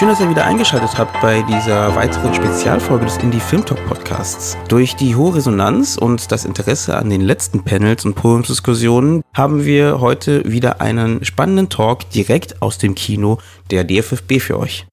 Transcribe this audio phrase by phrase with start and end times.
[0.00, 4.56] Schön, dass ihr wieder eingeschaltet habt bei dieser weiteren Spezialfolge des Indie Film Talk Podcasts.
[4.66, 10.00] Durch die hohe Resonanz und das Interesse an den letzten Panels und Podiumsdiskussionen haben wir
[10.00, 14.86] heute wieder einen spannenden Talk direkt aus dem Kino der DFFB für euch.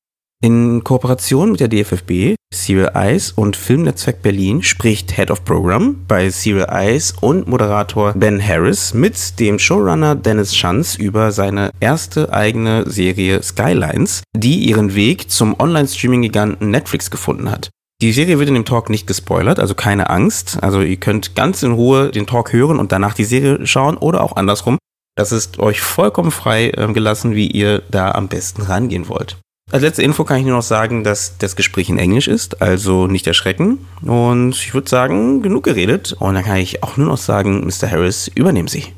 [0.43, 6.29] In Kooperation mit der DFFB, Serial Eyes und Filmnetzwerk Berlin spricht Head of Program bei
[6.29, 12.87] Serial Eyes und Moderator Ben Harris mit dem Showrunner Dennis Schanz über seine erste eigene
[12.87, 17.71] Serie Skylines, die ihren Weg zum Online-Streaming-Giganten Netflix gefunden hat.
[18.03, 20.59] Die Serie wird in dem Talk nicht gespoilert, also keine Angst.
[20.61, 24.21] Also ihr könnt ganz in Ruhe den Talk hören und danach die Serie schauen oder
[24.21, 24.77] auch andersrum.
[25.15, 29.37] Das ist euch vollkommen frei äh, gelassen, wie ihr da am besten rangehen wollt.
[29.69, 33.07] Als letzte Info kann ich nur noch sagen, dass das Gespräch in Englisch ist, also
[33.07, 33.85] nicht erschrecken.
[34.01, 36.13] Und ich würde sagen, genug geredet.
[36.13, 37.91] Und dann kann ich auch nur noch sagen, Mr.
[37.91, 38.93] Harris, übernehmen Sie.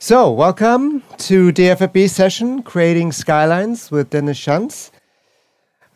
[0.00, 4.90] So, welcome to DFFB session, Creating Skylines with Dennis Schanz.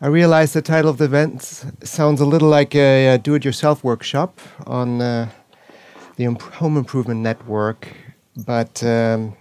[0.01, 1.41] I realize the title of the event
[1.83, 5.27] sounds a little like a, a do-it-yourself workshop on uh,
[6.15, 6.27] the
[6.59, 7.87] Home Improvement Network,
[8.45, 9.35] but um,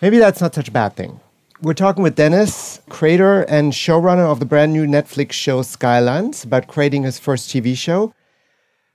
[0.00, 1.20] maybe that's not such a bad thing.
[1.62, 6.66] We're talking with Dennis, creator and showrunner of the brand new Netflix show Skylines, about
[6.66, 8.12] creating his first TV show.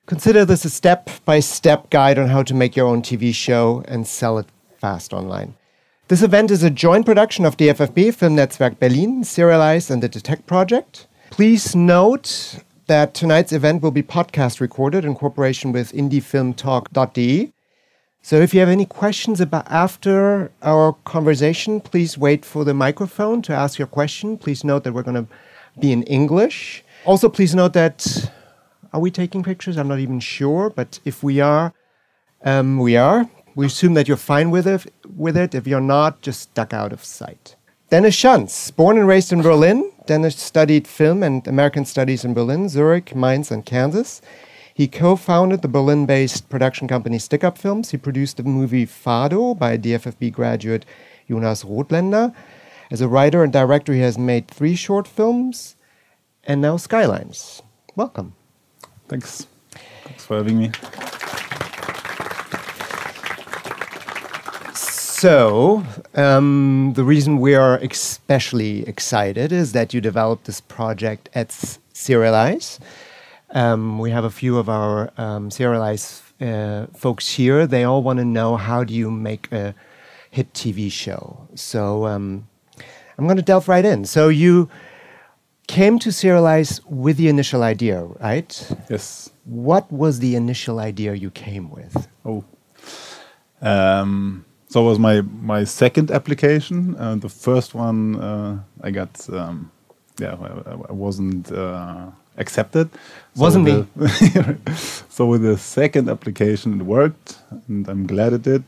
[0.05, 3.83] Consider this a step by step guide on how to make your own TV show
[3.87, 4.45] and sell it
[4.77, 5.55] fast online.
[6.07, 10.09] This event is a joint production of DFFB, Film Netzwerk Berlin, Serial Eyes, and the
[10.09, 11.07] Detect Project.
[11.31, 17.53] Please note that tonight's event will be podcast recorded in cooperation with indiefilmtalk.de.
[18.23, 23.41] So if you have any questions about after our conversation, please wait for the microphone
[23.43, 24.37] to ask your question.
[24.37, 25.33] Please note that we're going to
[25.79, 26.83] be in English.
[27.05, 28.31] Also, please note that
[28.93, 29.75] are we taking pictures?
[29.75, 31.73] I'm not even sure, but if we are,
[32.43, 33.27] um, we are.
[33.55, 34.93] We assume that you're fine with it.
[35.17, 37.55] With it, if you're not, just duck out of sight.
[37.89, 39.91] Dennis Schanz, born and raised in Berlin.
[40.05, 44.21] Dennis studied film and American studies in Berlin, Zurich, Mainz, and Kansas.
[44.81, 47.91] He co founded the Berlin based production company Stick Up Films.
[47.91, 50.87] He produced the movie Fado by DFFB graduate
[51.29, 52.33] Jonas Rothländer.
[52.89, 55.75] As a writer and director, he has made three short films
[56.45, 57.61] and now Skylines.
[57.95, 58.33] Welcome.
[59.07, 59.45] Thanks.
[60.03, 60.71] Thanks for having me.
[64.73, 71.51] So, um, the reason we are especially excited is that you developed this project at
[71.93, 72.79] Serial Eyes.
[73.53, 77.67] Um, we have a few of our um, serialized uh, folks here.
[77.67, 79.75] They all want to know how do you make a
[80.29, 81.47] hit TV show.
[81.55, 82.47] So um,
[83.17, 84.05] I'm going to delve right in.
[84.05, 84.69] So you
[85.67, 88.75] came to Serial Eyes with the initial idea, right?
[88.89, 89.29] Yes.
[89.45, 92.07] What was the initial idea you came with?
[92.25, 92.43] Oh.
[93.61, 96.95] Um, so it was my my second application.
[96.97, 99.71] Uh, the first one uh, I got, um,
[100.19, 100.35] yeah,
[100.65, 102.11] I, I wasn't uh,
[102.41, 102.89] accepted.
[103.37, 103.87] Wasn't so me.
[103.95, 104.57] The,
[105.09, 107.37] so with the second application, it worked,
[107.67, 108.63] and I'm glad it did.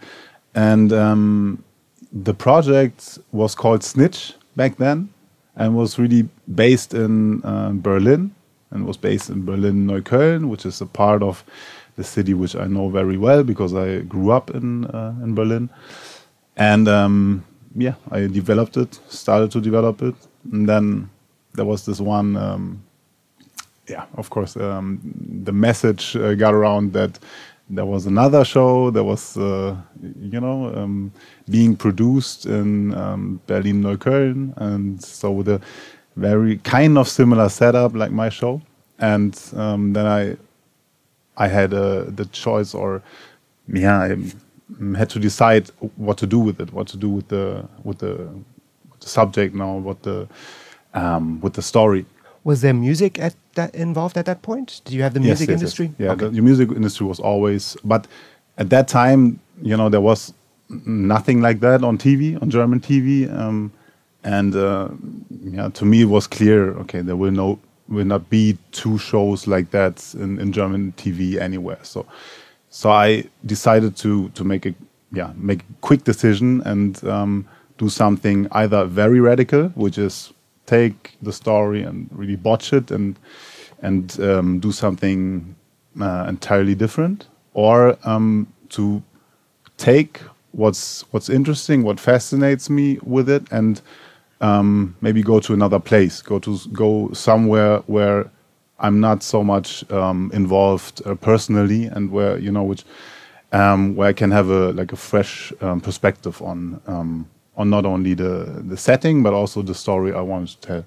[0.55, 1.63] And um,
[2.11, 5.09] the project was called Snitch back then,
[5.55, 8.33] and was really based in uh, Berlin,
[8.71, 11.43] and was based in Berlin Neukölln, which is a part of
[11.95, 15.69] the city which I know very well because I grew up in uh, in Berlin.
[16.55, 17.43] And um,
[17.75, 20.15] yeah, I developed it, started to develop it,
[20.51, 21.09] and then
[21.53, 22.83] there was this one um,
[23.87, 24.99] yeah, of course, um,
[25.43, 27.19] the message uh, got around that
[27.69, 29.75] there was another show that was, uh,
[30.19, 31.11] you know, um,
[31.49, 35.61] being produced in um, Berlin Neukölln, and so with a
[36.15, 38.61] very kind of similar setup like my show,
[38.99, 40.37] and um, then I,
[41.37, 43.01] I had uh, the choice, or
[43.67, 47.67] yeah, I had to decide what to do with it, what to do with the
[47.83, 48.29] with the,
[48.91, 50.27] with the subject now, what the
[50.93, 52.05] um, with the story
[52.43, 54.81] was there music at that involved at that point?
[54.85, 55.85] Did you have the music yes, yes, industry?
[55.87, 55.95] Yes.
[55.99, 56.25] Yeah, okay.
[56.25, 58.07] the, the, music industry was always, but
[58.57, 60.33] at that time, you know, there was
[60.85, 63.71] nothing like that on TV, on German TV, um,
[64.23, 64.89] and uh,
[65.41, 66.71] yeah, to me it was clear.
[66.79, 67.59] Okay, there will no
[67.89, 71.79] will not be two shows like that in, in German TV anywhere.
[71.83, 72.05] So,
[72.69, 74.73] so I decided to to make a
[75.11, 77.47] yeah make a quick decision and um,
[77.77, 80.32] do something either very radical, which is
[80.65, 83.17] take the story and really botch it and
[83.81, 85.55] and um, do something
[85.99, 89.03] uh, entirely different, or um, to
[89.77, 90.21] take
[90.51, 93.81] what's what's interesting, what fascinates me with it, and
[94.41, 98.29] um, maybe go to another place, go to go somewhere where
[98.79, 102.83] I'm not so much um, involved uh, personally, and where you know which
[103.51, 106.81] um, where I can have a like a fresh um, perspective on
[107.55, 110.85] on not only the the setting but also the story I wanted to tell.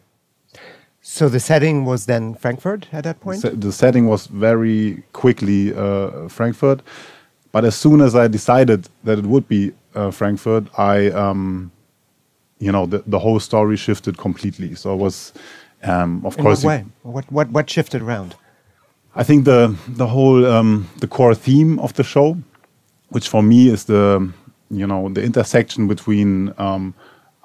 [1.01, 3.41] So the setting was then Frankfurt at that point.
[3.41, 6.81] Se- the setting was very quickly uh, Frankfurt,
[7.53, 11.71] but as soon as I decided that it would be uh, Frankfurt, I um,
[12.59, 14.75] you know the, the whole story shifted completely.
[14.75, 15.33] So it was
[15.85, 16.85] um, of In course what way?
[17.03, 18.35] What what what shifted around?
[19.15, 22.37] I think the the whole um, the core theme of the show,
[23.11, 24.29] which for me is the
[24.71, 26.95] you know the intersection between um,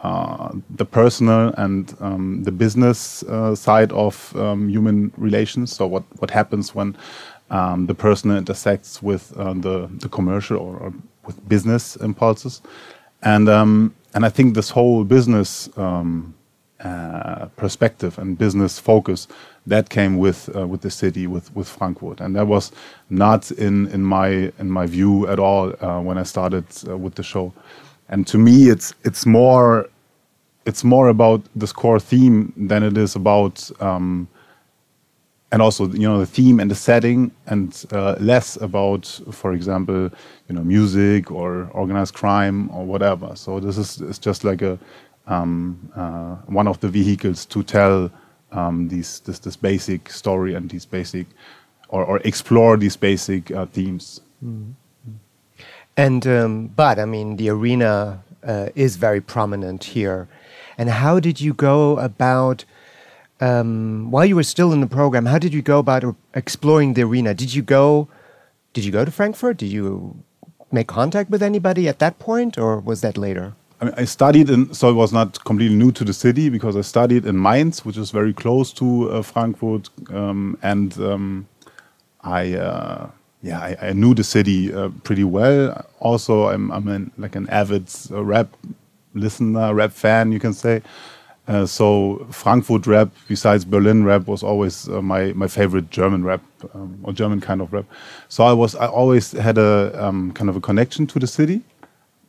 [0.04, 5.74] uh, the personal and um, the business uh, side of um, human relations.
[5.76, 6.98] So what what happens when
[7.52, 10.94] um, the personal intersects with uh, the the commercial or, or
[11.26, 12.62] with business impulses,
[13.24, 16.34] and um, and I think this whole business um,
[16.84, 19.28] uh, perspective and business focus
[19.68, 22.22] that came with uh, with the city with with Frankfurt.
[22.22, 22.72] And that was
[23.10, 27.16] not in in my in my view at all uh, when I started uh, with
[27.16, 27.54] the show.
[28.10, 29.90] And to me it's it's more
[30.66, 34.28] it's more about this core theme than it is about um,
[35.52, 40.10] and also you know the theme and the setting and uh, less about for example
[40.48, 43.36] you know music or organized crime or whatever.
[43.36, 44.80] So this is it's just like a
[45.28, 48.12] um, uh, one of the vehicles to tell
[48.52, 51.28] um, these this this basic story and these basic
[51.90, 54.22] or, or explore these basic uh, themes
[55.98, 60.28] And um, but I mean, the arena uh, is very prominent here.
[60.78, 62.66] And how did you go about
[63.40, 65.26] um, while you were still in the program?
[65.26, 67.34] How did you go about exploring the arena?
[67.34, 68.08] Did you go?
[68.74, 69.58] Did you go to Frankfurt?
[69.58, 70.24] Did you
[70.72, 73.54] make contact with anybody at that point, or was that later?
[73.82, 76.78] I, mean, I studied in, so I was not completely new to the city because
[76.78, 81.48] I studied in Mainz, which is very close to uh, Frankfurt, um, and um,
[82.22, 83.10] I, uh,
[83.42, 85.84] yeah, I, I knew the city uh, pretty well.
[86.00, 88.56] Also, I'm, I'm an, like an avid uh, rap
[89.16, 90.84] listener, rap fan, you can say.
[91.48, 96.42] Uh, so Frankfurt rap, besides Berlin rap, was always uh, my my favorite German rap
[96.76, 97.86] um, or German kind of rap.
[98.30, 101.62] So I was I always had a um, kind of a connection to the city,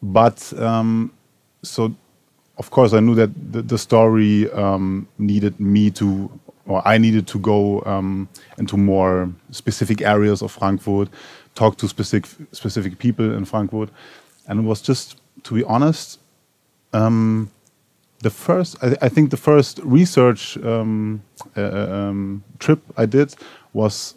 [0.03, 1.13] but um,
[1.63, 1.95] so
[2.59, 6.31] of course I knew that the, the story um, needed me to,
[6.67, 8.29] or I needed to go um,
[8.59, 11.09] into more specific areas of Frankfurt,
[11.55, 13.91] talk to specific specific people in Frankfurt,
[14.47, 16.21] and it was just, to be honest,
[16.93, 17.51] um,
[18.21, 21.23] the first I, I think the first research um,
[21.57, 23.35] uh, um, trip I did
[23.73, 24.15] was,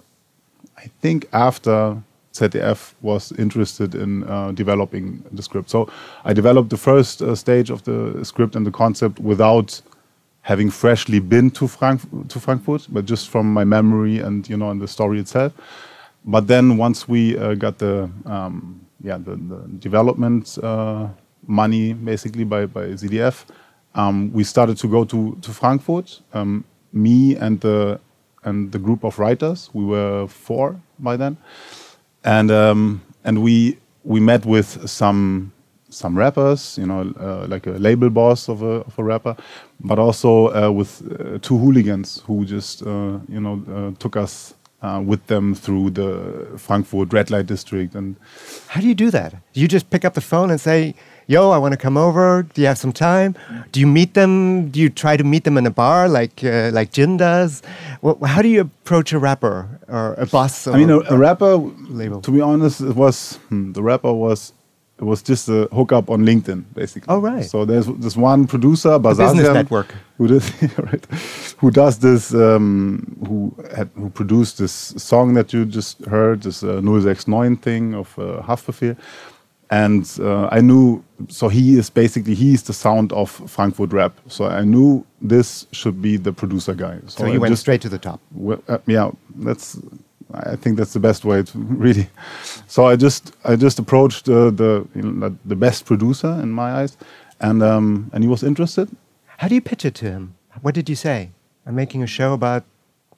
[0.77, 2.01] I think after
[2.35, 5.69] ZDF was interested in uh, developing the script.
[5.69, 5.89] So
[6.25, 9.81] I developed the first uh, stage of the script and the concept without
[10.41, 14.69] having freshly been to Frank to Frankfurt, but just from my memory and you know
[14.69, 15.53] and the story itself.
[16.25, 21.07] But then once we uh, got the um, yeah the, the development uh,
[21.47, 23.45] money basically by by ZDF,
[23.95, 26.21] um, we started to go to to Frankfurt.
[26.33, 27.99] Um, me and the
[28.43, 29.69] and the group of writers.
[29.73, 31.37] We were four by then,
[32.25, 35.51] and um, and we we met with some
[35.89, 39.35] some rappers, you know, uh, like a label boss of a of a rapper,
[39.79, 44.53] but also uh, with uh, two hooligans who just uh, you know uh, took us
[44.85, 46.09] uh, with them through the
[46.57, 48.15] Frankfurt red light district and
[48.67, 49.31] How do you do that?
[49.53, 50.93] Do you just pick up the phone and say,
[51.27, 52.25] "Yo, I want to come over.
[52.53, 53.35] Do you have some time?"
[53.71, 54.69] Do you meet them?
[54.71, 57.61] Do you try to meet them in a bar like uh, like Jin does?
[58.03, 59.55] Wh- how do you approach a rapper
[59.87, 60.67] or a boss?
[60.67, 61.57] I mean, a, a rapper.
[61.89, 62.21] label.
[62.21, 64.53] To be honest, it was hmm, the rapper was
[64.97, 67.13] it was just a hookup on LinkedIn, basically.
[67.13, 67.43] Oh, right.
[67.43, 69.93] So there's this one producer, business network.
[70.17, 71.05] who does right,
[71.57, 76.63] who does this, um, who had, who produced this song that you just heard, this
[76.63, 78.97] uh, 069 thing of uh, Haftbefehl.
[79.71, 84.13] And uh, I knew, so he is basically he is the sound of Frankfurt rap.
[84.27, 86.99] So I knew this should be the producer guy.
[87.07, 88.21] so I you went just- straight to the top.
[88.31, 89.77] well, uh, yeah, that's.
[90.33, 92.07] I think that's the best way to really.
[92.67, 96.71] So I just I just approached uh, the you know, the- best producer in my
[96.81, 96.97] eyes,
[97.39, 98.89] and um, and he was interested.
[99.37, 100.33] How do you pitch it to him?
[100.61, 101.29] What did you say?
[101.65, 102.63] I'm making a show about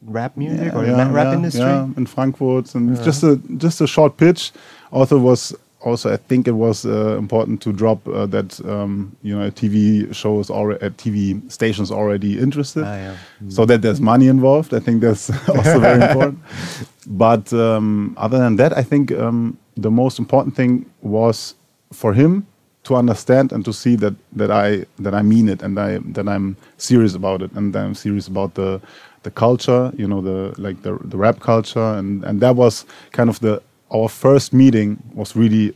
[0.01, 1.61] rap music Yeah, or the yeah, rap yeah, industry.
[1.61, 4.51] yeah, in Frankfurt, and it's just a just a short pitch.
[4.91, 5.53] Author was
[5.88, 10.13] also I think it was uh, important to drop uh, that um, you know TV
[10.13, 11.17] shows or uh, TV
[11.51, 13.15] stations already interested, Ah, yeah.
[13.50, 14.74] so that there's money involved.
[14.74, 16.39] I think that's also very important.
[17.08, 21.56] But um, other than that, I think um, the most important thing was
[21.94, 22.44] for him
[22.84, 26.27] to understand and to see that that I that I mean it and I that
[26.27, 28.79] I'm serious about it and that I'm serious about the
[29.24, 33.29] the culture, you know, the like the the rap culture and and that was kind
[33.29, 35.74] of the our first meeting was really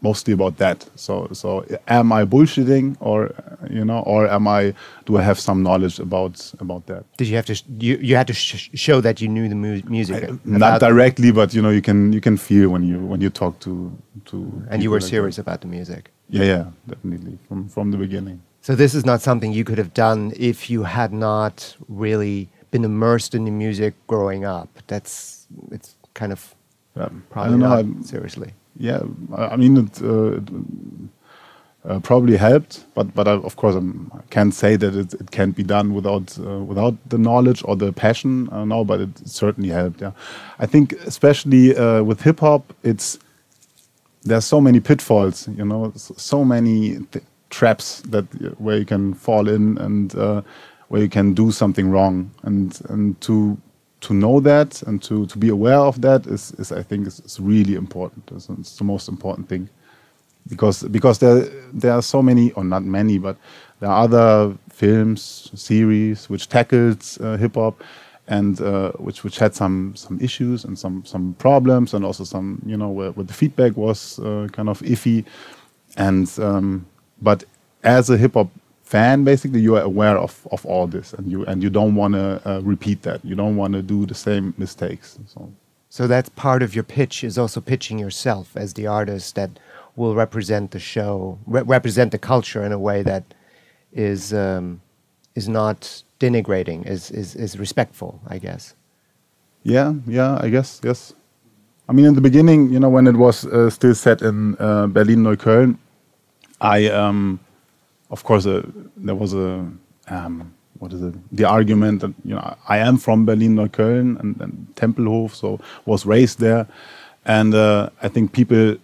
[0.00, 0.86] mostly about that.
[0.94, 3.30] So so am I bullshitting or
[3.70, 4.74] you know or am I
[5.06, 7.04] do I have some knowledge about about that?
[7.16, 7.54] Did you have to?
[7.54, 10.22] Sh- you you had to sh- show that you knew the mu- music.
[10.24, 13.30] About- Not directly, but you know you can you can feel when you when you
[13.30, 13.90] talk to
[14.26, 14.36] to
[14.70, 16.10] and you were like serious about the music.
[16.30, 18.40] Yeah, yeah, definitely from from the beginning.
[18.60, 22.84] So this is not something you could have done if you had not really been
[22.84, 24.68] immersed in the music growing up.
[24.86, 26.54] That's it's kind of
[26.98, 27.82] Um, I don't know.
[27.82, 28.52] not seriously.
[28.76, 29.00] yeah,
[29.36, 30.48] I I mean it, uh, it
[31.88, 35.30] uh, probably helped, but but I, of course I'm, I can't say that it, it
[35.30, 38.46] can't be done without uh, without the knowledge or the passion.
[38.46, 40.00] Don't know, but it certainly helped.
[40.00, 40.12] Yeah,
[40.58, 43.18] I think especially uh, with hip hop, it's
[44.22, 45.48] there's so many pitfalls.
[45.48, 50.42] You know, so, many th- traps that uh, where you can fall in and uh,
[50.88, 53.56] where you can do something wrong, and and to
[54.00, 57.20] to know that and to, to be aware of that is, is I think is,
[57.20, 58.30] is really important.
[58.32, 59.68] It's, it's the most important thing
[60.48, 61.40] because because there
[61.72, 63.36] there are so many or not many but
[63.80, 67.82] there are other films series which tackled uh, hip hop
[68.26, 72.62] and uh, which which had some some issues and some some problems and also some
[72.64, 75.24] you know where, where the feedback was uh, kind of iffy
[75.96, 76.86] and um,
[77.20, 77.44] but
[77.84, 78.48] as a hip hop
[78.92, 82.14] fan basically you are aware of of all this and you and you don't want
[82.14, 85.40] to uh, repeat that you don't want to do the same mistakes so
[85.90, 89.50] So that's part of your pitch is also pitching yourself as the artist that
[89.96, 93.24] will represent the show, re- represent the culture in a way that
[93.92, 94.80] is um,
[95.34, 98.74] is not denigrating, is, is is respectful, I guess.
[99.62, 101.14] Yeah, yeah, I guess, yes.
[101.88, 104.86] I mean, in the beginning, you know, when it was uh, still set in uh,
[104.86, 105.78] Berlin Neukölln,
[106.60, 107.40] I, um,
[108.10, 108.62] of course, uh,
[108.96, 109.66] there was a,
[110.08, 114.40] um, what is it, the argument that, you know, I am from Berlin Neukölln and,
[114.40, 116.66] and Tempelhof, so was raised there.
[117.24, 118.76] And uh, I think people,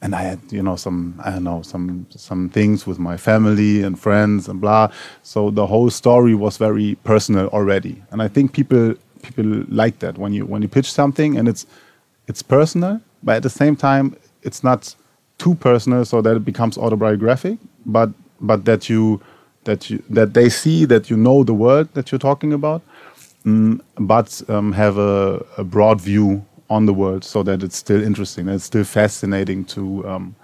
[0.00, 3.82] and I had, you know, some, I don't know, some, some things with my family
[3.82, 4.90] and friends and blah.
[5.22, 8.02] So the whole story was very personal already.
[8.10, 11.66] And I think people, people like that when you, when you pitch something and it's,
[12.28, 14.94] it's personal, but at the same time, it's not
[15.38, 19.20] too personal so that it becomes autobiographic, but but that you
[19.64, 22.82] that you that they see that you know the world that you're talking about,
[23.44, 28.02] mm, but um, have a, a broad view on the world so that it's still
[28.02, 30.36] interesting and it's still fascinating to um,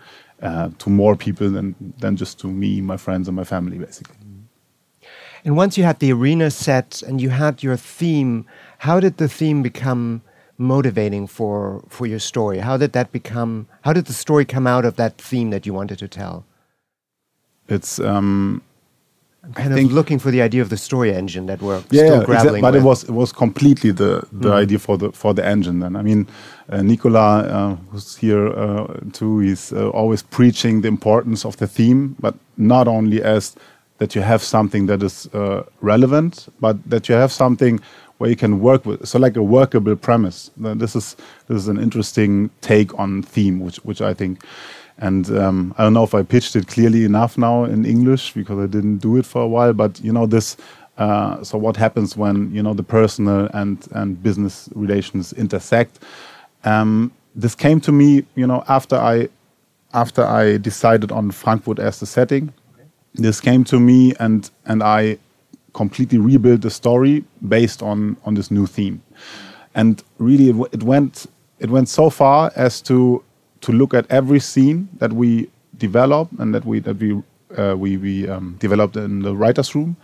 [0.42, 4.16] uh, to more people than than just to me, my friends, and my family, basically.
[5.44, 8.44] And once you had the arena set and you had your theme,
[8.78, 10.22] how did the theme become
[10.58, 12.58] motivating for for your story?
[12.58, 13.66] How did that become?
[13.82, 16.44] How did the story come out of that theme that you wanted to tell?
[17.70, 18.62] It's um,
[19.54, 22.18] Kind think- of looking for the idea of the story engine that we're yeah, still
[22.18, 22.82] yeah, grappling but with.
[22.82, 25.80] it was it was completely the the idea for the for the engine.
[25.80, 26.26] Then I mean,
[26.68, 31.66] uh, Nicola, uh, who's here uh, too, is uh, always preaching the importance of the
[31.66, 33.56] theme, but not only as
[33.98, 37.80] that you have something that is uh, relevant, but that you have something
[38.18, 39.08] where you can work with.
[39.08, 40.50] So like a workable premise.
[40.58, 41.16] This is
[41.48, 44.44] this is an interesting take on theme, which which I think.
[45.00, 48.58] And um, I don't know if I pitched it clearly enough now in English because
[48.58, 49.72] I didn't do it for a while.
[49.72, 50.56] But you know this.
[50.98, 56.00] Uh, so what happens when you know the personal and and business relations intersect?
[56.64, 59.28] Um, this came to me, you know, after I
[59.94, 62.52] after I decided on Frankfurt as the setting.
[63.14, 65.18] This came to me, and and I
[65.72, 69.02] completely rebuilt the story based on on this new theme.
[69.74, 71.26] And really, it, w- it went
[71.58, 73.22] it went so far as to
[73.62, 77.22] to look at every scene that we develop and that we that we
[77.56, 79.96] uh, we we um, developed in the writers' room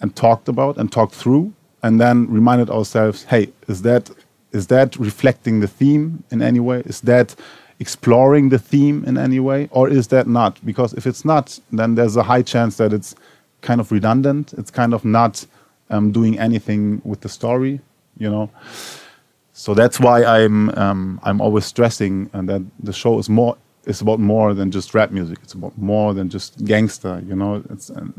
[0.00, 4.10] and talked about and talked through, and then reminded ourselves, hey, is that
[4.52, 6.80] is that reflecting the theme in any way?
[6.86, 7.34] Is that
[7.78, 10.64] exploring the theme in any way, or is that not?
[10.64, 13.14] Because if it's not, then there's a high chance that it's
[13.60, 14.54] kind of redundant.
[14.54, 15.46] It's kind of not
[15.90, 17.80] um, doing anything with the story,
[18.18, 18.50] you know.
[19.58, 24.02] So that's why I'm um, I'm always stressing and that the show is more is
[24.02, 25.38] about more than just rap music.
[25.42, 27.64] It's about more than just gangster, you know.
[27.70, 28.12] It's um,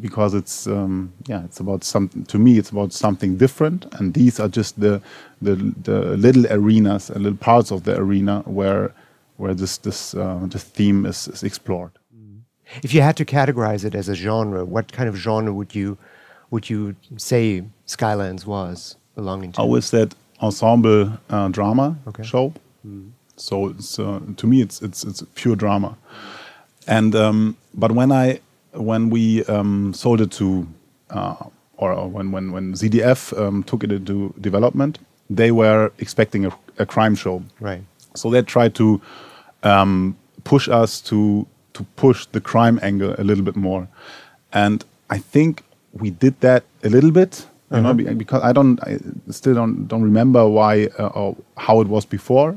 [0.00, 2.24] because it's um, yeah, it's about something.
[2.26, 5.02] To me, it's about something different, and these are just the
[5.42, 8.94] the the little arenas and little parts of the arena where
[9.36, 11.90] where this this uh, this theme is, is explored.
[12.84, 15.98] If you had to categorize it as a genre, what kind of genre would you
[16.52, 19.60] would you say Skylines was belonging to?
[19.60, 22.22] I always said ensemble uh, drama Okay.
[22.22, 22.52] show.
[23.36, 25.96] So it's, uh, to me, it's it's it's pure drama.
[26.86, 28.40] And um, but when I
[28.72, 30.66] when we um, sold it to
[31.10, 31.34] uh,
[31.76, 34.98] or, or when when when ZDF um, took it into development,
[35.30, 37.42] they were expecting a, a crime show.
[37.60, 37.82] Right.
[38.14, 39.00] So they tried to
[39.62, 43.86] um, push us to to push the crime angle a little bit more,
[44.52, 47.46] and I think we did that a little bit.
[47.70, 48.98] You know, be- because I don't, I
[49.30, 52.56] still don't don't remember why uh, or how it was before,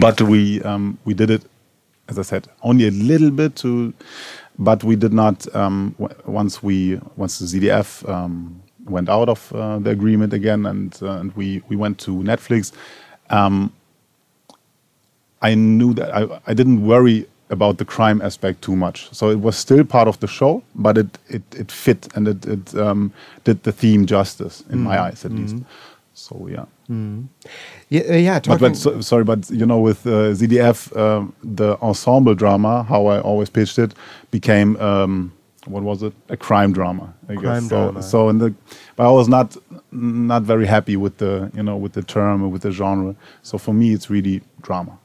[0.00, 1.42] but we um, we did it,
[2.08, 3.92] as I said, only a little bit to,
[4.58, 5.46] but we did not.
[5.54, 10.66] Um, w- once we once the ZDF um, went out of uh, the agreement again,
[10.66, 12.72] and uh, and we we went to Netflix.
[13.30, 13.72] Um,
[15.40, 19.08] I knew that I, I didn't worry about the crime aspect too much.
[19.12, 22.46] So it was still part of the show, but it it, it fit and it,
[22.46, 23.12] it um,
[23.44, 25.56] did the theme justice in my eyes at least.
[26.14, 26.64] So yeah.
[27.90, 28.40] Yeah, uh, yeah.
[28.40, 33.06] But, but so, sorry, but you know, with uh, ZDF, um, the ensemble drama, how
[33.06, 33.94] I always pitched it,
[34.30, 35.32] became um,
[35.66, 36.12] what was it?
[36.28, 37.68] A crime drama, I Crime guess.
[37.68, 38.02] So, drama.
[38.02, 38.54] so in the,
[38.96, 39.56] but I was not
[39.92, 43.14] not very happy with the you know with the term or with the genre.
[43.42, 44.98] So for me, it's really drama.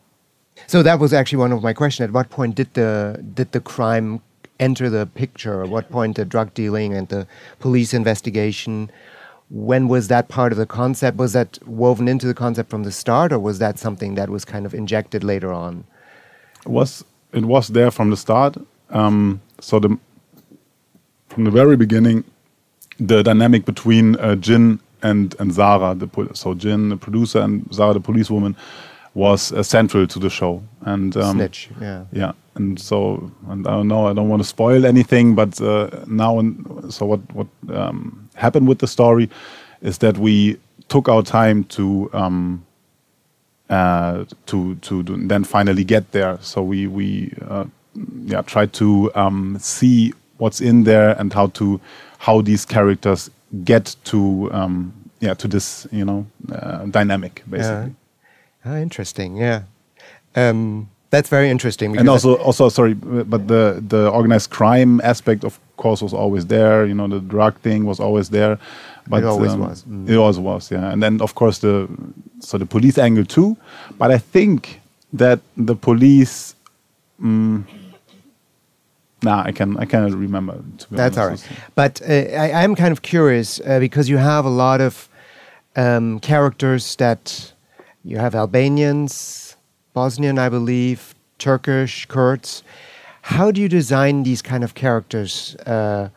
[0.73, 2.07] So that was actually one of my questions.
[2.07, 4.21] At what point did the did the crime
[4.59, 5.61] enter the picture?
[5.61, 7.27] At what point the drug dealing and the
[7.59, 8.89] police investigation?
[9.51, 11.17] When was that part of the concept?
[11.17, 14.45] Was that woven into the concept from the start, or was that something that was
[14.45, 15.83] kind of injected later on?
[16.65, 18.57] It was it was there from the start.
[18.89, 19.95] Um, so the
[21.27, 22.23] from the very beginning,
[22.99, 27.93] the dynamic between uh, Jin and and Zara, the so Jin, the producer, and Zara,
[27.93, 28.55] the policewoman,
[29.13, 30.63] was uh, central to the show.
[30.81, 32.05] And um, Snitch, yeah.
[32.11, 32.31] yeah.
[32.55, 36.39] And so, and I don't know, I don't want to spoil anything, but uh, now,
[36.39, 39.29] and so what what um, happened with the story
[39.81, 42.65] is that we took our time to um,
[43.69, 46.37] uh, to to do- then finally get there.
[46.41, 47.65] So we we uh,
[48.25, 51.79] yeah tried to um, see what's in there and how to
[52.19, 53.31] how these characters
[53.63, 57.95] get to um, yeah to this you know uh, dynamic basically.
[58.65, 59.35] Ah, interesting.
[59.37, 59.63] Yeah,
[60.35, 61.97] um, that's very interesting.
[61.97, 66.85] and also also sorry but the the organized crime aspect of course was always there
[66.87, 68.57] you know the drug thing was always there
[69.07, 69.83] but It always um, was.
[69.83, 70.09] Mm.
[70.09, 71.87] it always was yeah and then of course the
[72.39, 73.55] so the police angle too
[73.99, 74.79] but i think
[75.17, 76.55] that the police
[77.21, 77.63] mm,
[79.23, 80.55] nah i can i cannot remember
[80.91, 81.45] That's all honest.
[81.49, 81.59] right.
[81.75, 85.09] But uh, I, I'm kind of curious uh, because you have a lot of
[85.75, 87.52] um, characters that
[88.03, 89.55] you have Albanians,
[89.93, 92.63] Bosnian, I believe, Turkish, Kurds.
[93.21, 96.09] How do you design these kind of characters uh,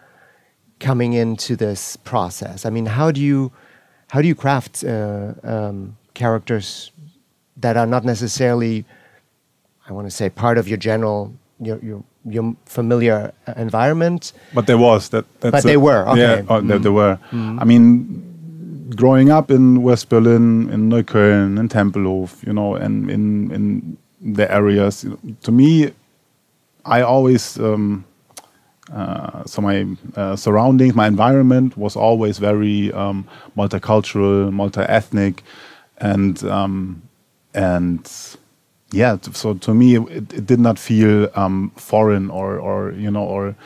[0.81, 2.67] coming into this process?
[2.67, 3.53] I mean, how do you
[4.11, 6.91] how do you craft uh, um, characters
[7.57, 8.85] that are not necessarily
[9.89, 14.33] I want to say part of your general your your, your familiar environment.
[14.53, 15.25] But there was that.
[15.41, 16.21] That's But a- they were, okay.
[16.21, 16.83] Yeah, oh, Mm.
[16.83, 17.19] there were.
[17.33, 18.36] I mean,
[18.95, 24.53] growing up in West Berlin, in Neukölln, in Tempelhof, you know, and in in the
[24.53, 25.93] areas, you know, to me,
[26.85, 27.59] I always.
[27.59, 28.05] Um,
[28.93, 35.43] uh, so my uh, surroundings, my environment was always very um, multicultural, multi-ethnic,
[35.99, 37.03] and um,
[37.53, 38.09] and
[38.93, 39.17] yeah.
[39.33, 43.57] So to me, it, it did not feel um, foreign or or you know or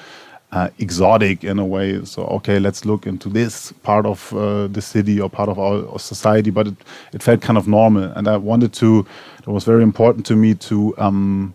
[0.52, 2.04] uh, exotic in a way.
[2.04, 5.98] So okay, let's look into this part of uh, the city or part of our
[5.98, 6.74] society, but it,
[7.12, 9.06] it felt kind of normal, and I wanted to.
[9.38, 10.94] It was very important to me to.
[10.98, 11.54] Um,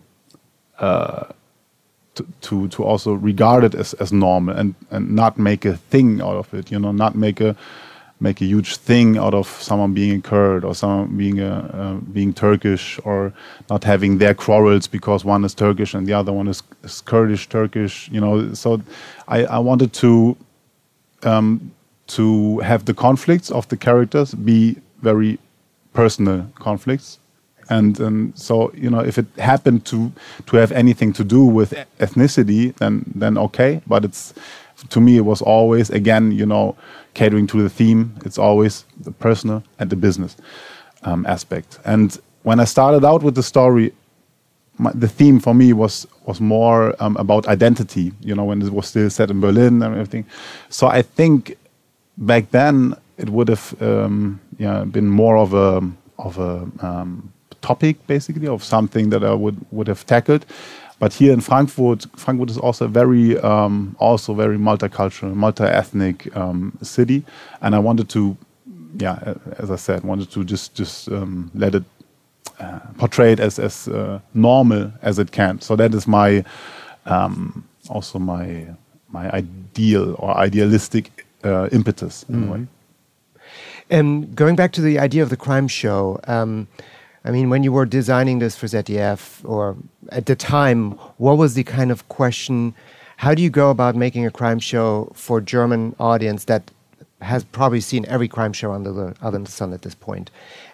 [2.16, 6.20] to, to to also regard it as, as normal and, and not make a thing
[6.20, 7.56] out of it you know not make a
[8.20, 11.94] make a huge thing out of someone being a Kurd or someone being a uh,
[12.12, 13.32] being Turkish or
[13.68, 17.48] not having their quarrels because one is Turkish and the other one is, is Kurdish
[17.48, 18.54] Turkish you know.
[18.54, 18.80] So
[19.28, 20.36] I, I wanted to
[21.22, 21.72] um,
[22.08, 25.38] to have the conflicts of the characters be very
[25.92, 27.18] personal conflicts.
[27.68, 30.10] And um, so you know if it happened to
[30.46, 33.82] to have anything to do with ethnicity then then okay.
[33.86, 34.32] But it's
[34.90, 36.76] to me it was always again you know
[37.14, 38.14] catering to the theme.
[38.26, 40.36] It's always the personal and the business
[41.02, 41.78] um, aspect.
[41.84, 43.92] And when i started out with the story
[44.78, 48.70] my, the theme for me was was more um, about identity you know when it
[48.70, 50.24] was still set in berlin and everything.
[50.68, 51.56] So i think
[52.18, 55.82] back then it would have um, yeah been more of a
[56.18, 57.32] of a um,
[57.66, 60.46] topic, basically, of something that I would would have tackled.
[60.98, 67.22] But here in Frankfurt, Frankfurt is also very, um, also very multicultural, multi-ethnic um, city,
[67.60, 68.36] and I wanted to,
[68.98, 71.84] yeah, as I said, wanted to just just um, let it
[72.58, 75.60] uh, portray it as as uh, normal as it can.
[75.60, 76.44] So that is my
[77.04, 78.66] um, also my
[79.08, 82.66] my ideal or idealistic uh, impetus in a way.
[83.90, 86.66] And going back to the idea of the crime show, um,
[87.26, 89.76] I mean, when you were designing this for ZDF, or
[90.10, 92.72] at the time, what was the kind of question?
[93.16, 96.70] How do you go about making a crime show for German audience that
[97.20, 100.30] has probably seen every crime show under the under the sun at this point?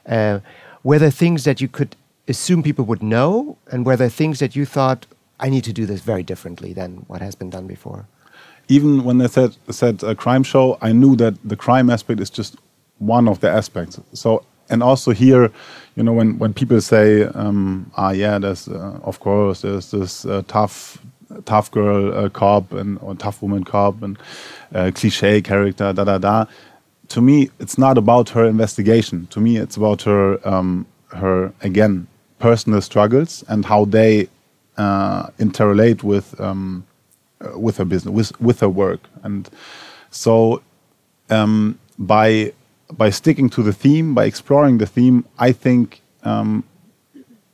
[0.07, 0.41] Uh,
[0.85, 1.97] were there things that you could
[2.29, 5.07] assume people would know, and were there things that you thought
[5.41, 8.07] I need to do this very differently than what has been done before?
[8.69, 12.29] Even when they said said a crime show, I knew that the crime aspect is
[12.29, 12.57] just
[12.99, 13.99] one of the aspects.
[14.13, 15.51] So and also here,
[15.97, 20.25] you know, when when people say, um, ah, yeah, there's uh, of course there's this
[20.25, 20.99] uh, tough
[21.45, 24.19] tough girl uh, cop and or tough woman cop and
[24.75, 26.47] uh, cliche character, da da da.
[27.09, 29.27] To me, it's not about her investigation.
[29.29, 32.07] To me, it's about her um, her again
[32.39, 34.29] personal struggles and how they
[34.79, 36.87] uh, interrelate with um,
[37.55, 39.51] with her business, with with her work, and
[40.11, 40.63] so
[41.29, 42.53] um, by
[42.97, 46.65] by sticking to the theme, by exploring the theme, I think um,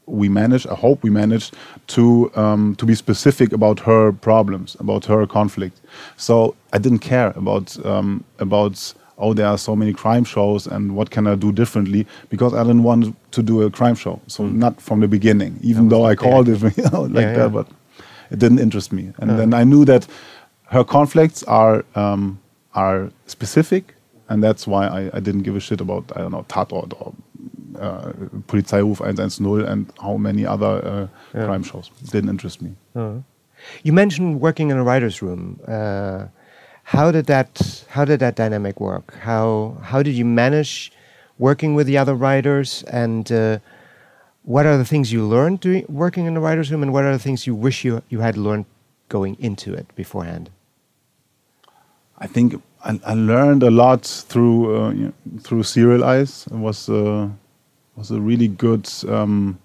[0.06, 0.66] we managed.
[0.68, 1.54] I hope we managed
[1.88, 5.80] to um, to be specific about her problems, about her conflict.
[6.16, 10.94] So I didn't care about um, about oh there are so many crime shows and
[10.94, 14.20] what can I do differently because I didn't want to do a crime show.
[14.26, 14.54] So mm.
[14.54, 17.68] not from the beginning, even though I called it you know, like yeah, that, but
[18.30, 19.12] it didn't interest me.
[19.18, 20.06] And then I knew that
[20.70, 22.40] her conflicts are um,
[22.74, 23.94] are specific
[24.28, 27.14] and that's why I, I didn't give a shit about I don't know Tatort or
[27.80, 28.12] uh,
[28.46, 31.44] Polizeiruf 110 and how many other uh, yeah.
[31.46, 32.74] crime shows didn't interest me.
[32.94, 33.18] Uh-huh.
[33.82, 35.60] You mentioned working in a writer's room.
[35.66, 36.26] Uh,
[36.84, 39.14] how did that How did that dynamic work?
[39.14, 40.92] How How did you manage
[41.38, 43.58] working with the other writers and uh,
[44.42, 47.12] what are the things you learned doing, working in the writer's room, and what are
[47.12, 48.64] the things you wish you you had learned
[49.08, 50.50] going into it beforehand?
[52.18, 56.46] I think I, I learned a lot through uh, you know, through Serial Eyes.
[56.50, 57.28] It was uh,
[57.94, 59.58] was a really good um,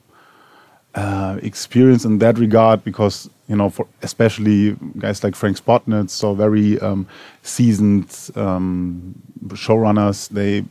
[0.93, 6.33] uh, experience in that regard because you know, for especially guys like Frank Spotnitz, so
[6.33, 7.07] very um,
[7.41, 9.15] seasoned um,
[9.49, 10.63] showrunners, they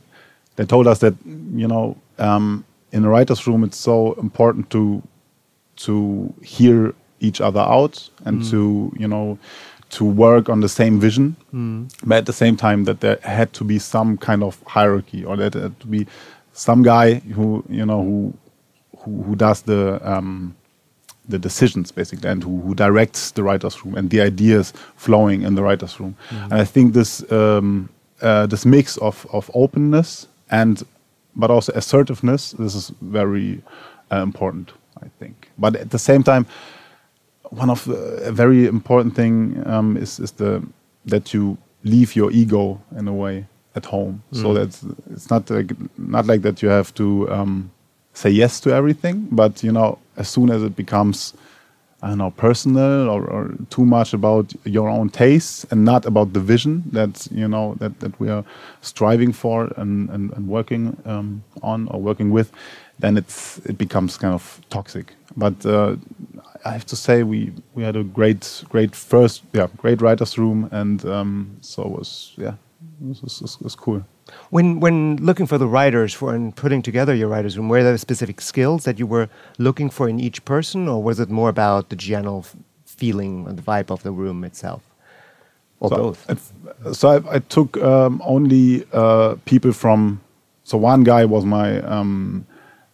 [0.55, 5.01] they told us that you know um, in a writers' room it's so important to
[5.75, 8.49] to hear each other out and mm.
[8.51, 9.37] to you know
[9.93, 11.91] to work on the same vision, mm.
[12.03, 15.37] but at the same time that there had to be some kind of hierarchy, or
[15.37, 16.07] that there had to be
[16.53, 18.33] some guy who you know who
[18.97, 20.55] who, who does the um,
[21.29, 25.55] the decisions basically, and who, who directs the writers' room and the ideas flowing in
[25.55, 26.15] the writers' room.
[26.29, 26.43] Mm.
[26.43, 27.89] And I think this um,
[28.21, 30.83] uh, this mix of of openness and
[31.35, 32.51] but also assertiveness.
[32.51, 33.61] This is very
[34.11, 35.49] uh, important, I think.
[35.57, 36.45] But at the same time
[37.57, 37.95] one of the,
[38.27, 40.61] a very important thing um, is is the
[41.05, 44.23] that you leave your ego in a way at home.
[44.31, 44.41] Mm.
[44.41, 47.71] So that it's not like not like that you have to um,
[48.13, 51.33] say yes to everything, but you know as soon as it becomes
[52.03, 56.33] I don't know personal or, or too much about your own tastes and not about
[56.33, 58.43] the vision that you know that that we are
[58.81, 62.51] striving for and and, and working um, on or working with,
[62.99, 65.13] then it's it becomes kind of toxic.
[65.37, 65.95] But uh,
[66.65, 70.69] I have to say we we had a great great first yeah great writers room
[70.71, 72.55] and um, so it was yeah
[73.01, 74.03] it was, it was, cool.
[74.49, 77.97] When when looking for the writers for and putting together your writers room, were there
[77.97, 81.89] specific skills that you were looking for in each person, or was it more about
[81.89, 82.45] the general
[82.85, 84.81] feeling and the vibe of the room itself,
[85.79, 86.25] or so both?
[86.29, 90.21] I, so I, I took um, only uh, people from.
[90.63, 92.45] So one guy was my um,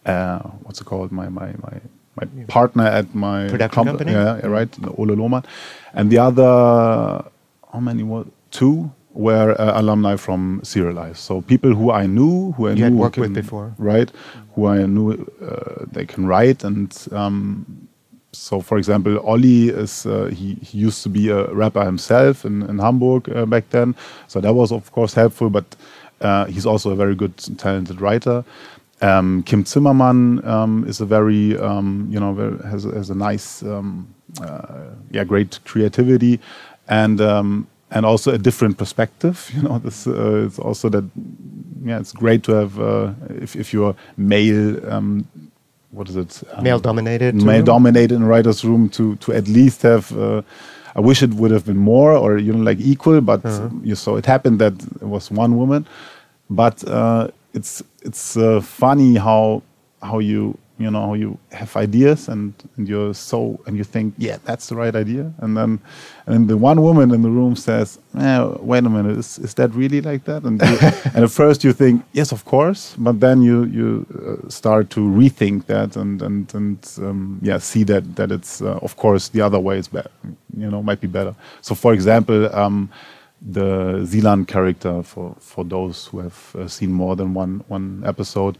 [0.06, 1.80] uh, what's it called my my my
[2.20, 4.12] my partner at my production company.
[4.12, 5.44] Yeah, right, Ole Lohmann,
[5.94, 7.24] and the other
[7.72, 8.02] how many?
[8.02, 8.90] What two?
[9.12, 11.18] were uh, alumni from Serial Eyes.
[11.18, 14.10] So people who I knew, who I you knew had worked can, with before, right?
[14.54, 17.88] Who I knew uh, they can write, and um,
[18.32, 22.62] so for example, Olli is uh, he, he, used to be a rapper himself in,
[22.62, 23.96] in Hamburg uh, back then,
[24.28, 25.50] so that was of course helpful.
[25.50, 25.76] But
[26.20, 28.44] uh, he's also a very good, talented writer.
[29.02, 33.62] Um, Kim Zimmermann um, is a very, um, you know, very, has, has a nice,
[33.62, 34.06] um,
[34.42, 36.38] uh, yeah, great creativity,
[36.88, 39.50] and um, and also a different perspective.
[39.56, 41.04] You know, this uh, it's also that,
[41.84, 44.76] yeah, it's great to have uh, if if you're male.
[44.92, 45.26] Um,
[45.92, 46.42] what is it?
[46.62, 47.34] Male dominated.
[47.34, 50.12] Male dominated in writer's room to to at least have.
[50.16, 50.42] Uh,
[50.96, 53.70] I wish it would have been more or you know like equal, but Uh-huh.
[53.82, 55.86] you so it happened that it was one woman.
[56.48, 59.62] But uh, it's it's uh, funny how
[60.02, 64.14] how you you know how you have ideas and, and you're so and you think
[64.16, 65.30] yeah that's the right idea.
[65.38, 65.78] And then
[66.26, 69.54] and then the one woman in the room says eh, wait a minute is, is
[69.54, 70.42] that really like that?
[70.44, 70.78] And you,
[71.14, 75.00] and at first you think yes of course but then you you uh, start to
[75.00, 79.42] rethink that and and and um, yeah see that that it's uh, of course the
[79.42, 80.10] other way is better
[80.56, 81.34] you know might be better.
[81.60, 82.88] So for example um,
[83.42, 88.58] the Zilan character for for those who have uh, seen more than one one episode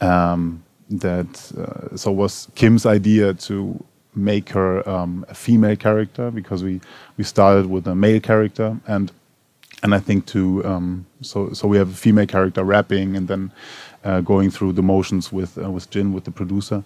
[0.00, 3.82] um, that uh, so was Kim's idea to
[4.14, 6.80] make her um, a female character because we
[7.18, 9.12] we started with a male character and
[9.82, 13.52] and I think to um, so so we have a female character rapping and then
[14.04, 16.82] uh, going through the motions with uh, with Jin with the producer.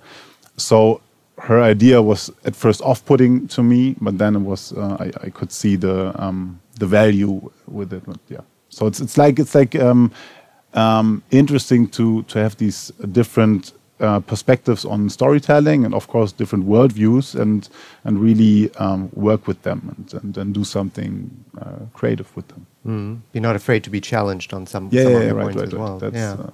[0.57, 1.01] So
[1.39, 5.31] her idea was at first off-putting to me, but then it was uh, I, I
[5.31, 8.03] could see the um, the value with it.
[8.05, 10.11] But yeah, so it's it's like it's like um,
[10.75, 16.65] um, interesting to to have these different uh, perspectives on storytelling and of course different
[16.67, 17.69] worldviews and
[18.05, 22.67] and really um, work with them and and, and do something uh, creative with them.
[22.87, 23.21] Mm.
[23.33, 25.57] You're not afraid to be challenged on some, Yeah, some yeah, of yeah, right, points
[25.57, 25.83] right, as right.
[25.83, 25.99] well.
[25.99, 26.33] That's, yeah.
[26.33, 26.51] uh,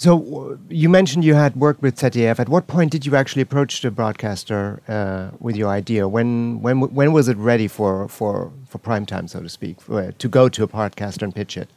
[0.00, 2.38] So you mentioned you had worked with ZDF.
[2.40, 6.08] At what point did you actually approach the broadcaster uh, with your idea?
[6.08, 10.10] When when when was it ready for for for prime time, so to speak, for,
[10.12, 11.68] to go to a broadcaster and pitch it?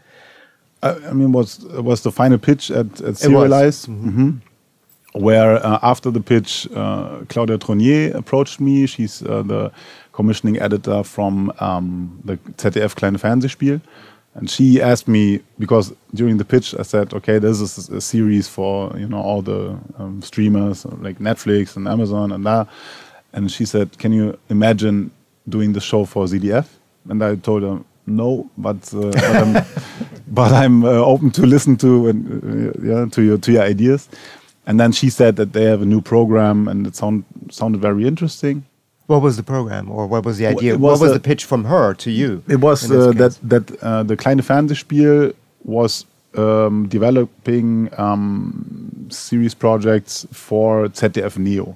[0.82, 1.60] I, I mean, was
[1.90, 3.18] was the final pitch at, at.
[3.18, 4.40] Serial Eyes, Mhm.
[5.12, 8.86] where uh, after the pitch, uh, Claudia Tronnier approached me.
[8.88, 9.70] She's uh, the
[10.14, 13.82] commissioning editor from um, the ZDF Kleine Fernsehspiel.
[14.36, 18.48] And she asked me because during the pitch I said, okay, this is a series
[18.48, 22.68] for you know all the um, streamers like Netflix and Amazon and that.
[23.34, 25.12] And she said, can you imagine
[25.50, 26.68] doing the show for ZDF?
[27.10, 29.66] And I told her, no, but uh, but I'm,
[30.28, 34.10] but I'm uh, open to listen to and uh, yeah to your to your ideas.
[34.66, 38.08] And then she said that they have a new program and it sound, sounded very
[38.08, 38.66] interesting.
[39.14, 40.74] What was the program, or what was the idea?
[40.74, 42.30] it what was was a- the pitch from her to you?
[42.56, 45.34] It was uh, that that uh, the kleine Fernsehspiel
[45.78, 45.92] was
[46.44, 51.68] um, developing um, series projects for ZDF Neo,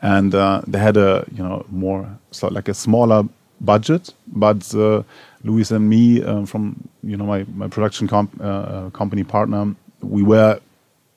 [0.00, 3.20] and uh, they had a you know more so like a smaller
[3.60, 5.02] budget, but uh,
[5.42, 10.22] Luis and me uh, from you know my my production comp- uh, company partner, we
[10.22, 10.60] were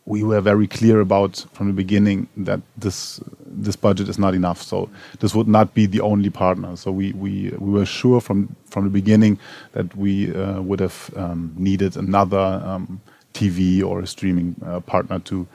[0.07, 4.61] we were very clear about from the beginning that this this budget is not enough.
[4.63, 4.89] So
[5.19, 6.77] this would not be the only partner.
[6.77, 9.37] So we we, we were sure from from the beginning
[9.73, 13.01] that we uh, would have um, needed another um,
[13.33, 15.45] TV or a streaming uh, partner to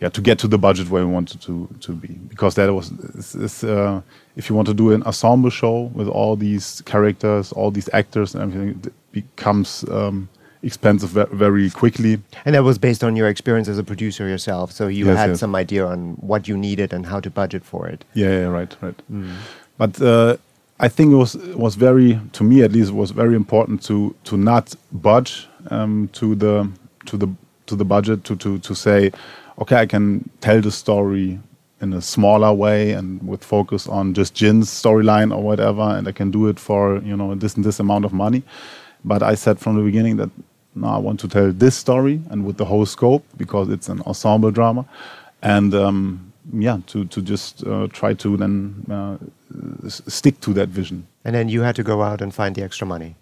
[0.00, 2.92] yeah to get to the budget where we wanted to to be because that was
[3.16, 4.00] is, is, uh,
[4.36, 8.36] if you want to do an ensemble show with all these characters, all these actors
[8.36, 10.28] and everything, it becomes um,
[10.62, 12.18] expensive very quickly.
[12.44, 14.72] And that was based on your experience as a producer yourself.
[14.72, 15.40] So you Yes, had yes.
[15.40, 18.04] some idea on what you needed and how to budget for it.
[18.14, 18.94] Yeah, yeah, right, right.
[19.76, 20.36] But uh,
[20.80, 23.82] I think it was it was very, to me at least, it was very important
[23.86, 26.68] to to not budge um, to the
[27.06, 27.28] to the
[27.66, 29.10] to the budget to to to say,
[29.58, 31.38] okay, I can tell the story
[31.80, 36.12] in a smaller way and with focus on just Jin's storyline or whatever, and I
[36.12, 38.42] can do it for you know this and this amount of money.
[39.04, 40.30] But I said from the beginning that
[40.80, 44.00] no, I want to tell this story and with the whole scope because it's an
[44.06, 44.84] ensemble drama,
[45.42, 49.16] and um, yeah, to to just uh, try to then uh,
[49.86, 51.06] s- stick to that vision.
[51.24, 53.14] And then you had to go out and find the extra money.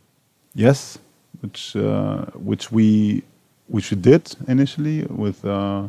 [0.55, 0.99] Yes,
[1.43, 3.23] which uh, which we
[3.69, 5.89] which we did initially with uh,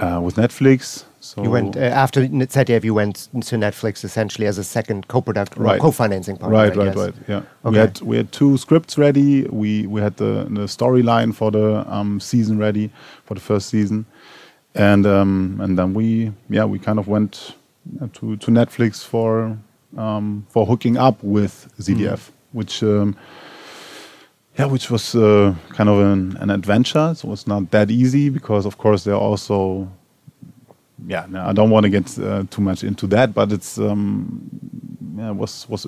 [0.00, 1.04] uh, with Netflix.
[1.24, 2.84] So You went uh, after ZDF.
[2.84, 5.80] You went to Netflix essentially as a second co-product, Right.
[5.80, 6.58] co-financing partner.
[6.58, 7.14] right, right, right.
[7.26, 7.70] Yeah, Okay.
[7.70, 9.44] we had we had two scripts ready.
[9.48, 12.90] We we had the the storyline for the um, season ready
[13.24, 14.04] for the first season,
[14.74, 17.54] and um, and then we yeah we kind of went
[18.02, 19.56] uh, to to Netflix for
[19.96, 22.82] um, for hooking up with ZDF, which.
[22.82, 23.16] Um,
[24.58, 27.12] yeah, which was uh, kind of an, an adventure.
[27.16, 29.88] So it was not that easy because, of course, they're also.
[31.06, 34.40] Yeah, no, I don't want to get uh, too much into that, but it's um,
[35.16, 35.86] yeah, it was was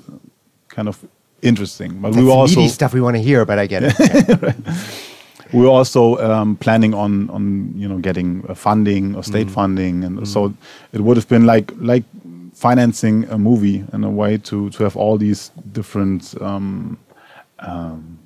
[0.67, 1.03] kind of
[1.41, 2.01] interesting.
[2.01, 4.55] But That's we were also stuff we want to hear, but I get it.
[5.53, 10.03] We were also um, planning on on you know getting uh, funding or state funding,
[10.03, 10.53] and so
[10.91, 12.03] it would have been like like
[12.53, 16.97] financing a movie in a way to to have all these different um,
[17.59, 18.19] um,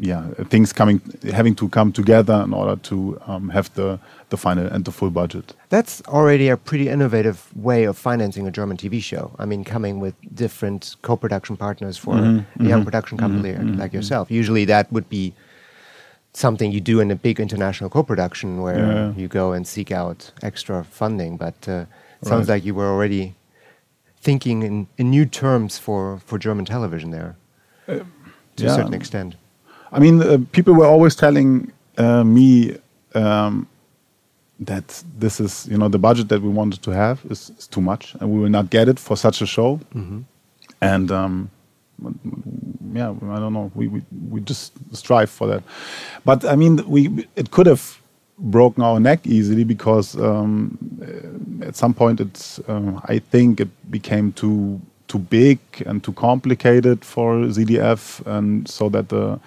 [0.00, 1.00] yeah things coming
[1.32, 3.98] having to come together in order to um, have the
[4.30, 5.54] the final and the full budget.
[5.70, 9.30] That's already a pretty innovative way of financing a German TV show.
[9.38, 14.30] I mean, coming with different co-production partners for Mm-hmm, a young production company like yourself.
[14.30, 15.32] Usually, that would be
[16.32, 19.12] something you do in a big international co-production where Yeah.
[19.16, 21.36] you go and seek out extra funding.
[21.38, 21.86] But uh,
[22.22, 22.54] it sounds Right.
[22.56, 23.34] like you were already
[24.20, 27.34] thinking in, in new terms for, for German television there,
[28.56, 29.34] to a certain extent.
[29.92, 32.76] I mean, uh, people were always telling uh, me
[33.14, 33.66] um,
[34.60, 37.80] that this is, you know, the budget that we wanted to have is, is too
[37.80, 39.80] much, and we will not get it for such a show.
[40.80, 41.50] And um,
[42.94, 43.70] yeah, I don't know.
[43.74, 45.62] We, we we just strive for that,
[46.24, 47.98] but I mean, we it could have
[48.38, 50.78] broken our neck easily because um,
[51.66, 57.04] at some point it's um, I think it became too too big and too complicated
[57.04, 59.40] for ZDF, and so that the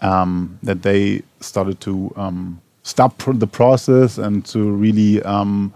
[0.00, 5.72] um, that they started to um, stop pr- the process and to really um,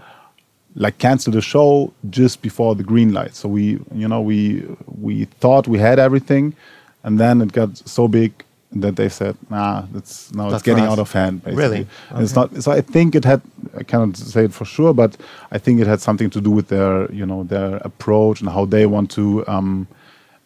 [0.74, 3.34] like cancel the show just before the green light.
[3.34, 4.64] So we, you know, we
[5.00, 6.54] we thought we had everything,
[7.02, 8.32] and then it got so big
[8.72, 11.62] that they said, "Nah, it's now it's getting out of hand." Basically.
[11.62, 11.86] Really?
[12.10, 12.62] And it's not.
[12.62, 13.40] So I think it had.
[13.76, 15.16] I cannot say it for sure, but
[15.52, 18.64] I think it had something to do with their, you know, their approach and how
[18.64, 19.86] they want to um,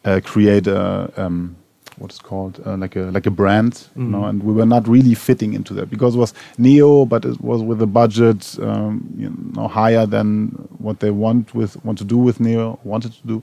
[0.04, 1.12] uh, create a.
[1.16, 1.56] Um,
[1.98, 5.14] what's called uh, like a like a brand, you know, and we were not really
[5.14, 9.30] fitting into that because it was Neo, but it was with a budget um, you
[9.54, 13.42] know higher than what they want with want to do with Neo wanted to do.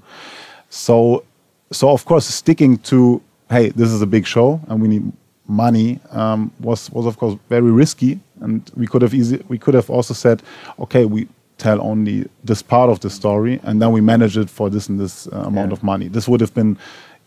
[0.70, 1.24] So,
[1.72, 5.12] so of course sticking to hey, this is a big show and we need
[5.48, 9.74] money um, was was of course very risky, and we could have easy we could
[9.76, 10.42] have also said
[10.80, 14.70] okay we tell only this part of the story and then we manage it for
[14.70, 15.78] this and this uh, amount Yeah.
[15.78, 16.10] of money.
[16.10, 16.78] This would have been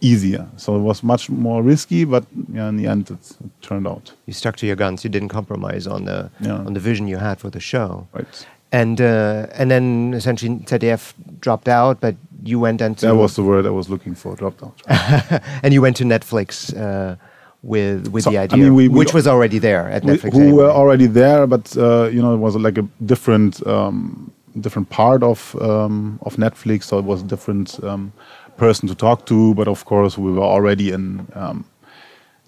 [0.01, 0.47] easier.
[0.57, 4.33] So it was much more risky, but yeah, in the end, it turned out You
[4.33, 5.05] stuck to your guns.
[5.05, 6.67] You didn't compromise on the Yeah.
[6.67, 8.07] on the vision you had for the show.
[8.13, 8.47] right.
[8.71, 13.43] And uh, and then essentially ZDF dropped out, but you went into That was the
[13.43, 14.37] word I was looking for.
[14.37, 14.83] Dropped out.
[15.63, 17.17] and you went to Netflix uh,
[17.63, 20.13] with with So, the I idea, mean, we- we- which was already there at we,
[20.13, 20.33] Netflix.
[20.35, 24.31] who were already there, but uh, you know, it was like a different um,
[24.61, 28.13] different part of um, of Netflix, so it was different um,
[28.59, 29.55] person to talk to.
[29.55, 31.27] But of course, we were already in.
[31.35, 31.64] Um,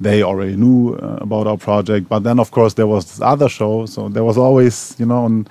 [0.00, 3.50] they already knew uh, about our project, but then of course there was this other
[3.50, 3.84] show.
[3.84, 5.46] So there was always, you know, on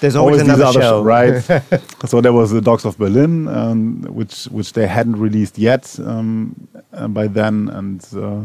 [0.00, 1.42] There's always, these another other show, right?
[2.06, 6.54] so there was the Dogs of Berlin, um, which which they hadn't released yet um,
[6.92, 8.44] uh, by then, and uh,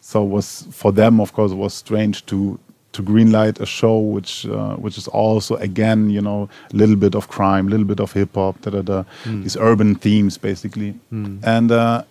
[0.00, 2.58] so was for them, of course, it was strange to
[2.92, 7.14] to greenlight a show which uh, which is also again, you know, a little bit
[7.14, 10.94] of crime, a little bit of hip hop, da da da, these urban themes basically,
[11.10, 11.70] and.
[11.72, 12.02] Uh,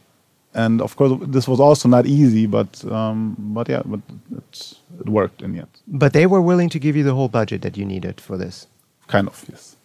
[0.55, 3.99] and of course, this was also not easy, but um, but yeah, but
[4.35, 7.29] it, it worked in the end, But they were willing to give you the whole
[7.29, 8.67] budget that you needed for this.
[9.07, 9.75] kind of yes.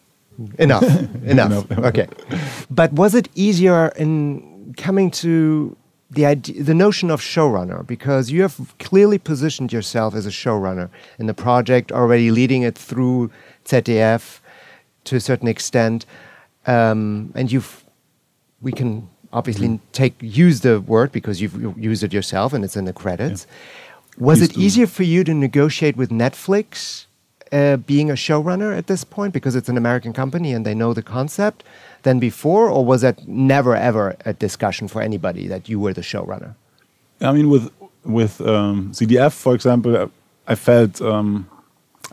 [0.58, 0.82] Enough.
[1.24, 1.70] Enough.
[1.70, 2.06] Okay.
[2.70, 5.76] But was it easier in coming to
[6.14, 7.86] the idea, the notion of showrunner?
[7.86, 12.76] Because you have clearly positioned yourself as a showrunner in the project, already leading it
[12.76, 13.30] through
[13.64, 14.40] ZDF
[15.04, 16.06] to a certain extent,
[16.66, 17.84] um, and you've
[18.62, 22.76] we can obviously take use the word because you've you used it yourself and it's
[22.76, 23.46] in the credits.
[24.16, 24.60] Was Please it do.
[24.60, 27.06] easier for you to negotiate with Netflix
[27.52, 30.94] uh, being a showrunner at this point because it's an American company and they know
[30.94, 31.64] the concept
[32.04, 36.02] than before, or was that never ever a discussion for anybody that you were the
[36.02, 36.54] showrunner?
[37.20, 37.70] I mean, with
[38.04, 39.92] with um, ZDF, for example,
[40.52, 41.46] I- felt um,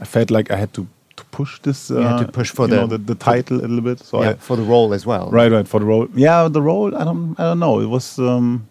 [0.03, 0.81] I felt like I had to
[1.17, 1.91] to push this.
[1.91, 3.99] Uh, You had to push for the- know, the, the title a little bit.
[3.99, 5.29] So yeah, I, for the role as well.
[5.39, 6.07] right, right for the role.
[6.15, 6.95] Yeah, the role.
[6.95, 7.81] I don't I don't know.
[7.81, 8.67] It was um,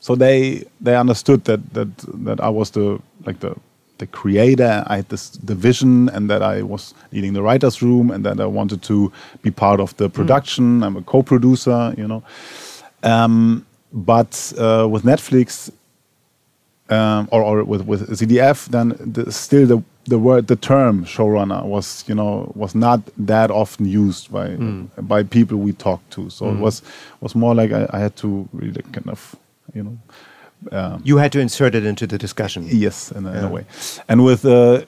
[0.00, 1.88] so they they understood that that
[2.26, 3.54] that I was the like the
[3.98, 4.84] the creator.
[4.86, 8.40] I had this the vision, and that I was leading the writers' room, and that
[8.40, 10.82] I wanted to be part of the production.
[10.82, 12.22] I'm a co-producer, you know.
[13.02, 15.70] Um, but uh, with Netflix,
[16.88, 21.64] um, or, or with, with ZDF, then the, still the the word the term showrunner
[21.64, 24.56] was you know was not that often used by
[25.02, 26.30] by people we talked to.
[26.30, 26.82] So it was
[27.20, 29.34] was more like I, I had to really kind of
[29.74, 29.98] you know
[30.72, 32.64] um, You had to insert it into the discussion.
[32.66, 33.64] yes in a, in a way.
[34.08, 34.84] And with uh,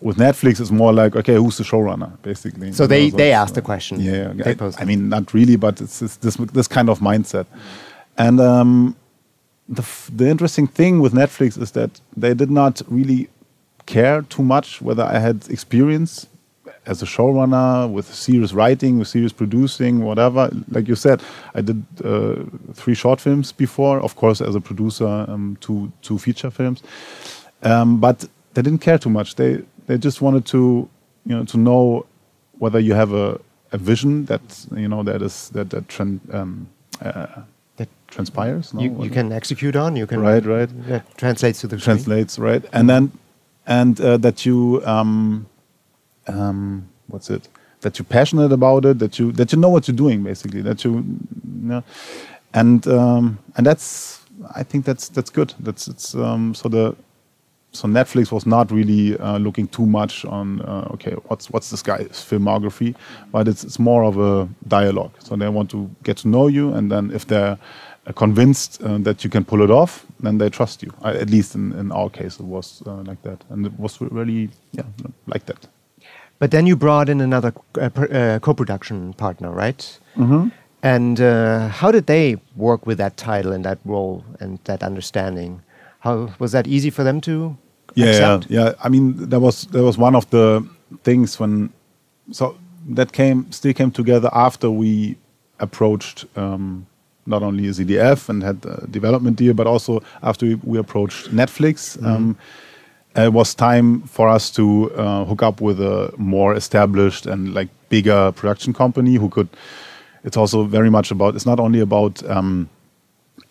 [0.00, 2.72] with Netflix, it's more like okay, who's the showrunner basically.
[2.72, 4.00] So they, know, they asked the question.
[4.00, 7.46] yeah, They I, I mean, not really, but it's, it's this this kind of mindset.
[8.16, 8.96] And um,
[9.68, 13.28] the f- the interesting thing with Netflix is that they did not really
[13.86, 16.26] care too much whether I had experience
[16.86, 20.50] as a showrunner with serious writing, with serious producing, whatever.
[20.70, 21.22] Like you said,
[21.54, 22.34] I did uh,
[22.74, 26.82] three short films before, of course, as a producer, um, two two feature films.
[27.62, 29.34] Um, but they didn't care too much.
[29.34, 30.88] They they just wanted to
[31.26, 32.04] you know to know
[32.58, 33.40] whether you have a,
[33.72, 36.20] a vision that you know that is that that trend.
[36.32, 36.66] Um,
[37.02, 37.26] uh,
[37.76, 38.72] That transpires.
[38.72, 38.80] No?
[38.82, 39.96] you, you can execute on.
[39.96, 40.70] You can Right, right.
[40.88, 41.96] That translates to the screen.
[41.96, 43.10] translates right and then
[43.66, 45.46] and uh, that you um
[46.28, 47.48] um what's it
[47.80, 50.84] that you're passionate about it that you that you know what you're doing basically that
[50.84, 51.82] you, you know
[52.54, 54.20] and um and that's
[54.54, 56.96] i think that's that's good that's it's um so the
[57.74, 61.82] so Netflix was not really uh, looking too much on uh, okay what's what's this
[61.82, 62.94] guy's filmography,
[63.32, 65.12] but it's it's more of a dialogue.
[65.18, 67.58] So they want to get to know you, and then if they're
[68.06, 70.92] uh, convinced uh, that you can pull it off, then they trust you.
[71.04, 74.00] Uh, at least in, in our case, it was uh, like that, and it was
[74.00, 74.84] really yeah
[75.26, 75.66] like that.
[76.38, 79.98] But then you brought in another uh, uh, co-production partner, right?
[80.16, 80.48] Mm-hmm.
[80.82, 85.62] And uh, how did they work with that title and that role and that understanding?
[86.00, 87.56] How was that easy for them to
[87.94, 88.50] yeah, accept?
[88.50, 88.72] yeah, yeah.
[88.82, 90.66] I mean, that was that was one of the
[91.02, 91.70] things when
[92.30, 92.56] so
[92.90, 95.16] that came still came together after we
[95.58, 96.86] approached um,
[97.26, 102.02] not only ZDF and had a development deal, but also after we, we approached Netflix.
[102.04, 102.36] Um,
[103.16, 107.68] it was time for us to uh, hook up with a more established and like
[107.88, 109.48] bigger production company who could.
[110.24, 111.34] It's also very much about.
[111.34, 112.28] It's not only about.
[112.28, 112.68] Um,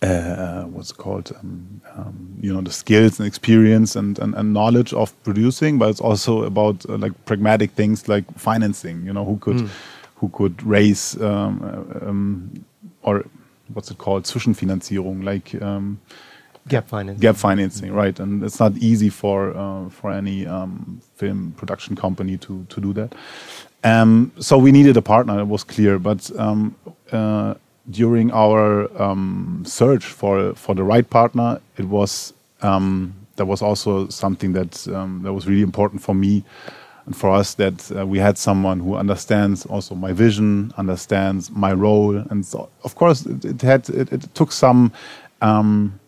[0.02, 4.54] uh, what's it called um, um, you know the skills and experience and, and, and
[4.54, 9.24] knowledge of producing but it's also about uh, like pragmatic things like financing you know
[9.24, 9.70] who could
[10.16, 12.66] who could raise um, uh, um,
[13.04, 13.24] or
[13.74, 16.00] what's it called Zwischenfinanzierung like um,
[16.68, 17.20] Gap finance.
[17.20, 18.20] gap financing right.
[18.20, 22.94] And it's not easy for uh, for any um, film production company to to do
[22.94, 23.14] that.
[23.84, 26.00] Um, so we needed a partner it was clear.
[26.00, 26.76] But um,
[27.12, 27.56] uh,
[27.90, 34.08] during our um, search for for the right partner it was um, that was also
[34.08, 36.44] something that um, that was really important for me
[37.06, 41.74] and for us that uh, we had someone who understands also my vision understands my
[41.74, 42.16] role.
[42.16, 44.92] And so, of course it, it had it, it took some
[45.42, 46.00] um,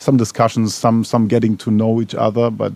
[0.00, 2.50] some discussions, some some getting to know each other.
[2.50, 2.72] But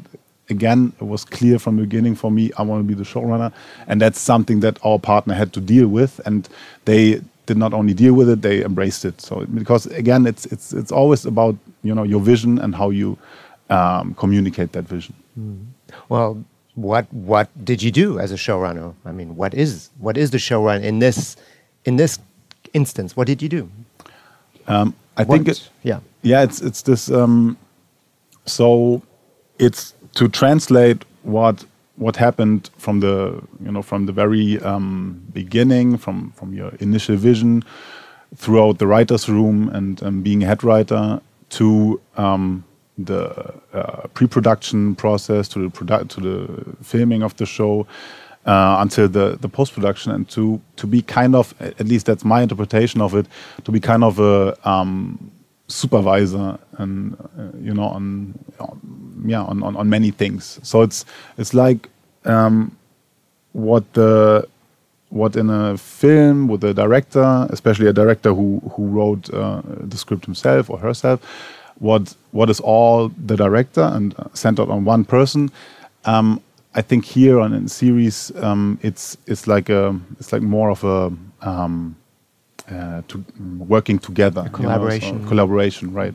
[0.48, 3.52] again, it was clear from the beginning for me I want to be the showrunner,
[3.88, 6.48] and that's something that our partner had to deal with, and
[6.84, 9.20] they did not only deal with it, they embraced it.
[9.20, 13.18] So because again, it's it's it's always about you know your vision and how you
[13.70, 15.14] um, communicate that vision.
[16.08, 16.44] Well,
[16.74, 18.94] what what did you do as a showrunner?
[19.04, 21.36] I mean, what is what is the showrunner in this
[21.86, 22.18] in this
[22.74, 23.16] instance?
[23.16, 23.70] What did you do?
[24.66, 26.00] Um, I think it, yeah.
[26.22, 27.56] yeah it's it's this um
[28.46, 29.02] so
[29.58, 31.64] it's to translate what
[31.96, 37.16] what happened from the you know from the very um, beginning from from your initial
[37.16, 37.62] vision
[38.36, 42.64] throughout the writers room and um, being a head writer to um,
[42.98, 47.86] the uh, pre-production process to the produ- to the filming of the show
[48.46, 52.42] uh, until the the post-production and to to be kind of at least that's my
[52.42, 53.26] interpretation of it
[53.64, 55.30] to be kind of a um,
[55.68, 60.60] supervisor and uh, you know on, on yeah on, on on many things.
[60.62, 61.04] So it's
[61.38, 61.88] it's like
[62.24, 62.76] um,
[63.52, 64.46] what the
[65.10, 69.96] what in a film with a director especially a director who who wrote uh, the
[69.96, 71.20] script himself or herself
[71.78, 75.50] what what is all the director and centered on one person
[76.04, 76.42] um,
[76.74, 80.82] I think here on in series um, it's it's like a it's like more of
[80.84, 81.12] a
[81.42, 81.96] um,
[82.70, 83.24] uh, to
[83.58, 85.28] working together, you know, so collaboration.
[85.28, 86.14] collaboration, right?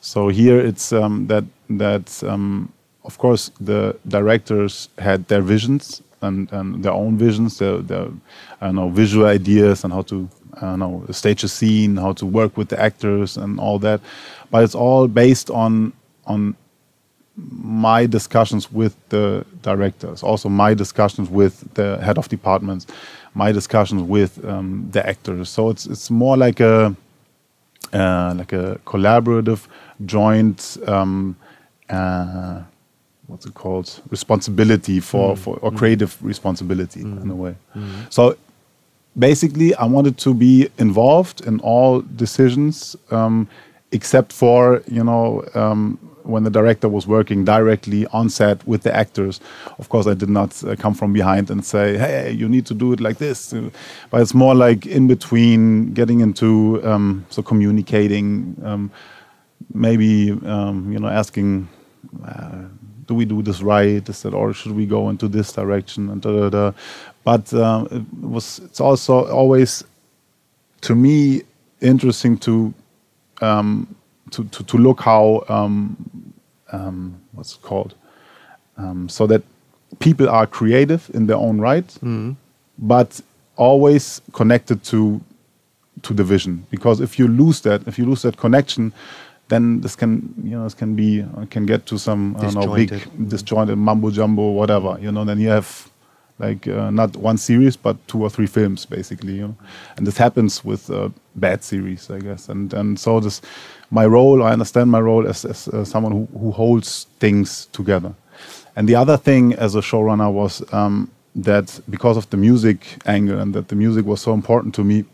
[0.00, 2.72] So here it's um, that that um,
[3.04, 8.08] of course the directors had their visions and, and their own visions, their, their
[8.60, 12.14] I don't know visual ideas and how to I don't know stage a scene, how
[12.14, 14.00] to work with the actors and all that,
[14.50, 15.92] but it's all based on
[16.26, 16.56] on
[17.62, 22.86] my discussions with the directors, also my discussions with the head of departments,
[23.34, 25.48] my discussions with um, the actors.
[25.48, 26.94] So it's it's more like a
[27.92, 29.66] uh, like a collaborative,
[30.06, 30.76] joint.
[30.86, 31.36] Um,
[31.88, 32.62] uh,
[33.26, 34.00] what's it called?
[34.10, 37.54] Responsibility for for or creative responsibility in a way.
[38.10, 38.36] So
[39.18, 43.48] basically, I wanted to be involved in all decisions, um,
[43.92, 48.94] except for you know um, when the director was working directly on set with the
[48.94, 49.40] actors.
[49.78, 52.74] Of course, I did not uh, come from behind and say, "Hey, you need to
[52.74, 53.70] do it like this." Uh,
[54.10, 58.90] But it's more like in between, getting into um, so communicating, um,
[59.74, 61.68] maybe um, you know asking.
[62.26, 62.64] Uh,
[63.06, 64.08] do we do this right?
[64.08, 66.08] Is that or should we go into this direction?
[66.10, 66.72] And da, da, da.
[67.24, 69.84] But um, it was it's also always
[70.82, 71.42] to me
[71.80, 72.72] interesting to
[73.42, 73.94] um,
[74.30, 75.96] to, to to look how um,
[76.72, 77.94] um, what's it called
[78.78, 79.42] um, so that
[79.98, 81.98] people are creative in their own right,
[82.78, 83.20] but
[83.56, 85.20] always connected to
[86.02, 86.64] to the vision.
[86.70, 88.92] Because if you lose that, if you lose that connection,
[89.48, 92.74] then this can you know this can be can get to some I don't know
[92.74, 93.28] big Disjointed.
[93.28, 95.24] disjointed mumbo jumbo whatever you know.
[95.24, 95.88] Then you have
[96.38, 99.56] like uh, not one series but two or three films basically you know
[99.98, 103.42] and this happens with uh, bad series i guess and and so this
[103.90, 108.14] my role i understand my role as, as uh, someone who, who holds things together
[108.76, 113.38] and the other thing as a showrunner was um, that because of the music angle
[113.40, 115.04] and that the music was so important to me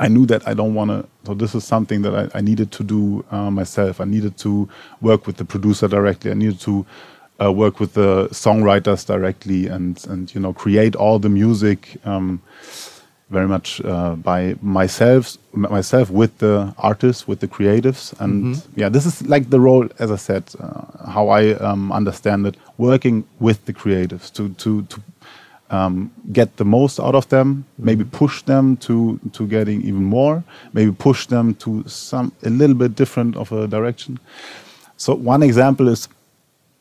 [0.00, 1.06] I knew that I don't want to.
[1.26, 4.00] So this is something that I, I needed to do uh, myself.
[4.00, 4.68] I needed to
[5.00, 6.30] work with the producer directly.
[6.30, 6.86] I needed to
[7.42, 12.40] uh, work with the songwriters directly, and and you know create all the music um,
[13.30, 19.04] very much uh, by myself, myself with the artists, with the creatives, and yeah, this
[19.04, 23.64] is like the role, as I said, uh, how I um, understand it, working with
[23.66, 25.00] the creatives to to to
[25.70, 30.42] um, get the most out of them, maybe push them to to getting even more,
[30.72, 34.18] maybe push them to some a little bit different of a direction.
[34.96, 36.08] So one example is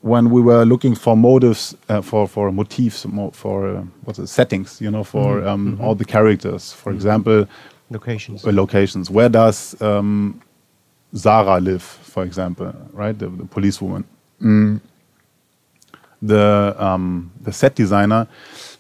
[0.08, 4.28] when we were looking for motives uh, for for motifs mo- for uh, what's it
[4.28, 6.74] settings, you know, for um, all the characters.
[6.74, 7.46] For example,
[7.90, 8.46] Locations.
[8.46, 9.10] uh, locations.
[9.10, 10.42] Where does um,
[11.14, 13.18] Sarah live, for example, right?
[13.18, 14.04] The, the policewoman.
[14.42, 14.80] Mm.
[16.22, 18.28] The um, the set designer,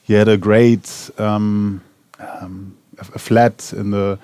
[0.03, 1.82] he had a great um,
[2.19, 4.17] um, a, flat in the,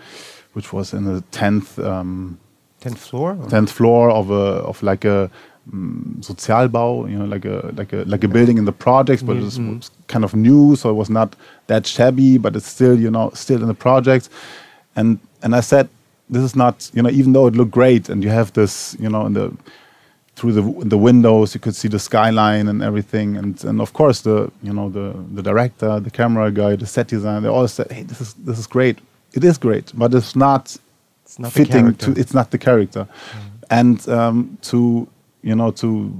[0.53, 2.39] which was in the tenth um,
[2.81, 3.37] Tenth floor.
[3.49, 5.29] tenth floor of a of like a
[5.71, 9.37] Mm, Sozialbau, you know, like a like a like a building in the projects, but
[9.37, 9.77] mm, it mm.
[9.77, 11.35] was, kind of new, so it was not
[11.67, 14.29] that shabby, but it's still you know still in the projects,
[14.97, 15.87] and and I said
[16.29, 19.09] this is not you know even though it looked great and you have this you
[19.09, 19.55] know in the
[20.35, 23.37] through the the windows you could see the skyline and everything.
[23.37, 27.07] And and of course the you know the the director the camera guy the set
[27.07, 28.99] designer they all said hey this is this is great.
[29.33, 30.77] It is great but it's not
[31.25, 33.07] It's not fitting to it's not the character.
[33.69, 35.07] And um, to
[35.43, 36.11] you know to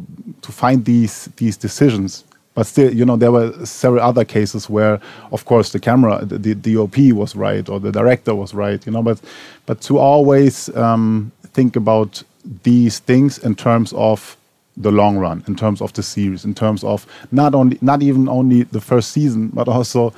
[0.42, 2.24] to find these these decisions.
[2.56, 5.00] But still you know there were several other cases where
[5.32, 8.92] of course the camera the, the DOP was right or the director was right you
[8.92, 9.20] know but
[9.66, 12.22] but to always um, think about
[12.62, 14.38] these things in terms of
[14.78, 18.30] the long run in terms of the series in terms of not only not even
[18.30, 20.14] only the first season but also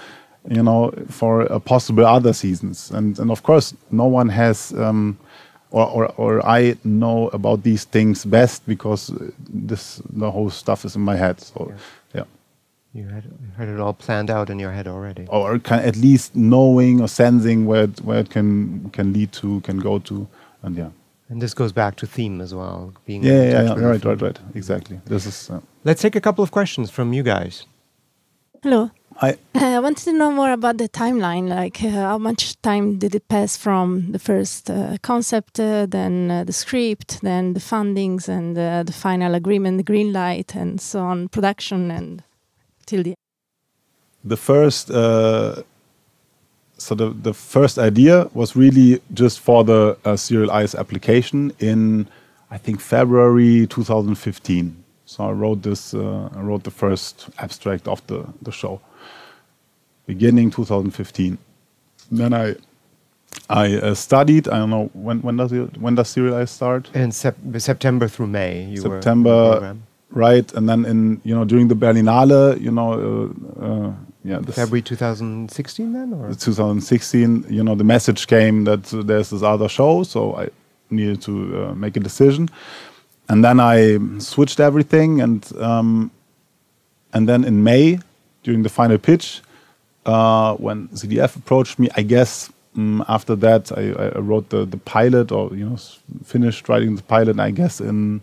[0.50, 2.92] you know for uh, possible other seasons.
[2.92, 5.18] And and of course no one has um,
[5.72, 9.32] or, or or I know about these things best because uh,
[9.66, 11.72] this the whole stuff is in my head so
[12.14, 12.26] yeah,
[12.94, 15.26] You had, you had it all planned out in your head already.
[15.30, 19.60] or can at least knowing or sensing where it, where it can can lead to
[19.62, 20.28] can go to
[20.64, 20.92] and yeah
[21.30, 22.94] And this goes back to theme as well.
[23.08, 26.22] Being yeah in yeah, yeah right right right exactly this is uh, Let's take a
[26.22, 27.66] couple of questions from you guys.
[28.64, 28.90] Hello.
[29.22, 31.48] I I wanted to know more about the timeline.
[31.48, 36.32] Like, uh, how much time did it pass from the first uh, concept, uh, then
[36.32, 40.82] uh, the script, then the fundings, and uh, the final agreement, the green light, and
[40.82, 42.24] so on, production, and
[42.86, 43.16] till the
[44.26, 45.62] the first uh,
[46.78, 52.08] so the, the first idea was really just for the uh, serial eyes application in
[52.52, 58.06] i think february 2015 so i wrote this uh, i wrote the first abstract of
[58.08, 58.82] the, the show
[60.06, 61.38] beginning 2015
[62.12, 62.56] then i
[63.50, 66.90] i uh, studied i don't know when when does it when does serial eyes start?
[66.96, 69.76] In sep- September through May, you were in the September,
[70.12, 73.94] right and then in you know during the berlinale you know uh, uh,
[74.26, 76.34] yeah this, February 2016 then, or?
[76.34, 80.50] 2016, you know, the message came that uh, there's this other show, so I
[80.90, 81.34] needed to
[81.70, 82.50] uh, make a decision,
[83.30, 86.12] and then I switched everything, and um,
[87.14, 88.00] and then in May,
[88.44, 89.42] during the final pitch,
[90.06, 94.78] uh, when ZDF approached me, I guess um, after that I, I wrote the the
[94.78, 95.78] pilot, or you know,
[96.24, 97.40] finished writing the pilot.
[97.40, 98.22] I guess in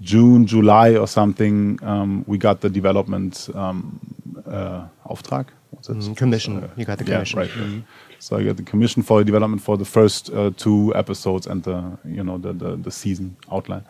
[0.00, 4.00] June, July, or something, um, we got the development um,
[4.46, 5.46] uh, Auftrag.
[5.82, 6.70] Mm, commission.
[6.76, 7.38] You got the commission.
[7.38, 7.56] Yeah, right.
[7.56, 7.82] right.
[8.18, 11.62] So I got the commission for the development for the first uh, two episodes and
[11.64, 13.84] the you know the, the the season outline.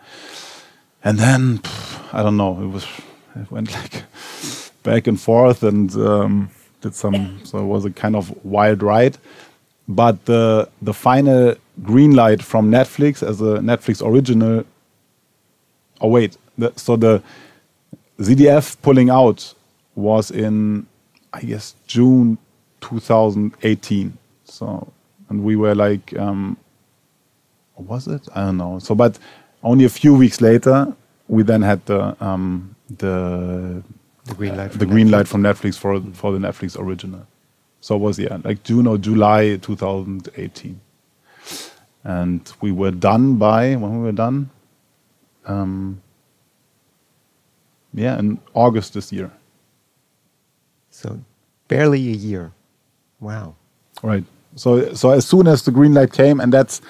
[1.03, 2.59] And then pff, I don't know.
[2.63, 2.85] It was
[3.35, 4.03] it went like
[4.81, 6.49] back and forth and um,
[6.83, 7.39] did some.
[7.43, 9.17] So it was a kind of wild ride.
[9.87, 14.63] But the the final green light from Netflix as a Netflix original.
[15.99, 17.23] Oh wait, the, so the
[18.19, 19.53] ZDF pulling out
[19.95, 20.85] was in,
[21.33, 22.37] I guess, June
[22.81, 24.17] 2018.
[24.45, 24.91] So,
[25.29, 26.57] and we were like, um,
[27.75, 28.27] was it?
[28.35, 28.79] I don't know.
[28.79, 29.17] So, but
[29.63, 30.93] only a few weeks later,
[31.27, 33.83] we then had the um, the
[34.25, 34.71] The green light.
[34.73, 35.11] the from green Netflix.
[35.11, 37.27] light from Netflix for for the Netflix original.
[37.81, 40.81] So it was yeah, like June or July 2018,
[42.03, 44.51] and we were done by when we were done.
[45.45, 46.01] Um,
[47.93, 49.31] yeah, in August this year.
[50.91, 51.19] So
[51.69, 52.53] barely a year.
[53.19, 53.55] Wow.
[54.03, 54.25] Right.
[54.55, 56.81] So so as soon as the green light came, and that's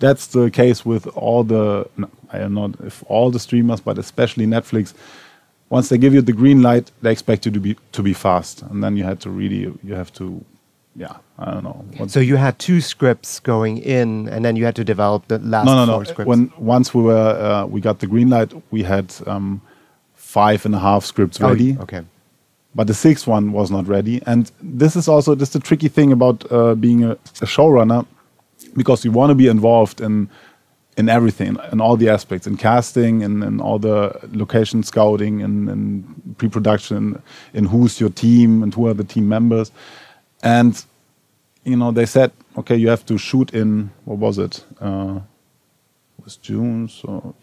[0.00, 1.88] that's the case with all the
[2.32, 4.94] I don't know if all the streamers, but especially Netflix.
[5.76, 8.62] Once they give you the green light, they expect you to be to be fast,
[8.70, 10.24] and then you had to really you have to,
[11.02, 11.78] yeah, I don't know.
[11.98, 15.38] What, So you had two scripts going in, and then you had to develop the
[15.38, 16.04] last no, no, no.
[16.04, 16.28] scripts.
[16.28, 19.60] When once we were uh, we got the green light, we had um,
[20.14, 21.76] five and a half scripts Oh, ready.
[21.80, 22.02] okay.
[22.74, 24.16] but the sixth one was not ready.
[24.26, 24.50] And
[24.80, 28.04] this is also just the tricky thing about uh, being a, a showrunner,
[28.76, 30.28] because you want to be involved in
[30.96, 35.68] in everything, in all the aspects, in casting, and in, all the location scouting, and,
[35.68, 37.22] and pre-production,
[37.54, 39.72] in who's your team and who are the team members,
[40.42, 40.84] and
[41.64, 44.64] you know they said, okay, you have to shoot in what was it?
[44.80, 45.20] Uh,
[46.18, 47.34] it was June, so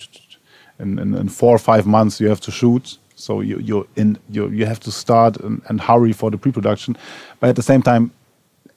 [0.80, 2.98] in, in, in four or five months you have to shoot.
[3.16, 6.98] So you you're in you you have to start and, and hurry for the pre-production,
[7.40, 8.12] but at the same time,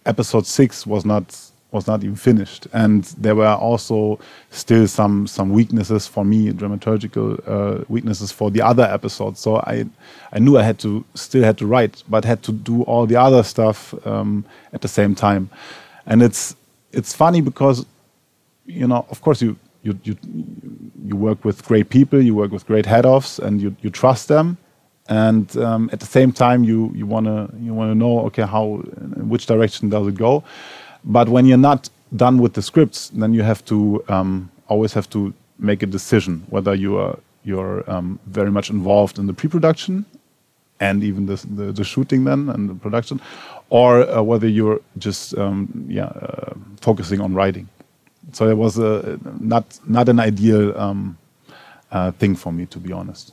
[0.06, 4.20] episode six was not was not even finished, and there were also
[4.50, 9.40] still some some weaknesses for me, dramaturgical uh, weaknesses for the other episodes.
[9.40, 9.86] So I
[10.32, 13.16] I knew I had to still had to write, but had to do all the
[13.16, 15.50] other stuff um, at the same time,
[16.06, 16.54] and it's
[16.92, 17.86] it's funny because
[18.66, 20.16] you know of course you you you
[21.04, 24.28] you work with great people, you work with great head offs, and you you trust
[24.28, 24.58] them,
[25.08, 28.76] and um, at the same time you you wanna you wanna know okay how
[29.16, 30.44] which direction does it go,
[31.04, 35.08] but when you're not done with the scripts, then you have to um, always have
[35.10, 40.04] to make a decision whether you are you're um, very much involved in the pre-production
[40.78, 43.20] and even the, the, the shooting then and the production,
[43.70, 47.68] or uh, whether you're just um, yeah uh, focusing on writing.
[48.32, 51.18] So it was a, not not an ideal um,
[51.90, 53.32] uh, thing for me, to be honest.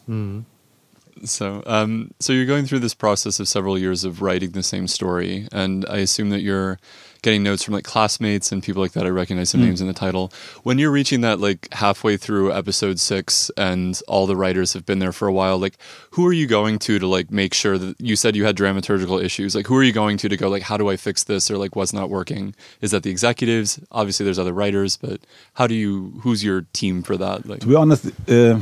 [1.24, 4.88] So, um, so you're going through this process of several years of writing the same
[4.88, 6.80] story, and I assume that you're
[7.22, 9.06] getting notes from like classmates and people like that.
[9.06, 10.32] I recognize some names in the title.
[10.64, 15.00] When you're reaching that like halfway through episode six, and all the writers have been
[15.00, 15.78] there for a while, like
[16.12, 19.24] who are you going to to like make sure that you said you had dramaturgical
[19.24, 19.56] issues?
[19.56, 21.58] Like who are you going to to go like how do I fix this or
[21.58, 22.56] like what's not working?
[22.82, 23.80] Is that the executives?
[23.92, 25.22] Obviously, there's other writers, but
[25.54, 26.20] how do you?
[26.22, 27.46] Who's your team for that?
[27.46, 28.62] Like, To be honest, uh,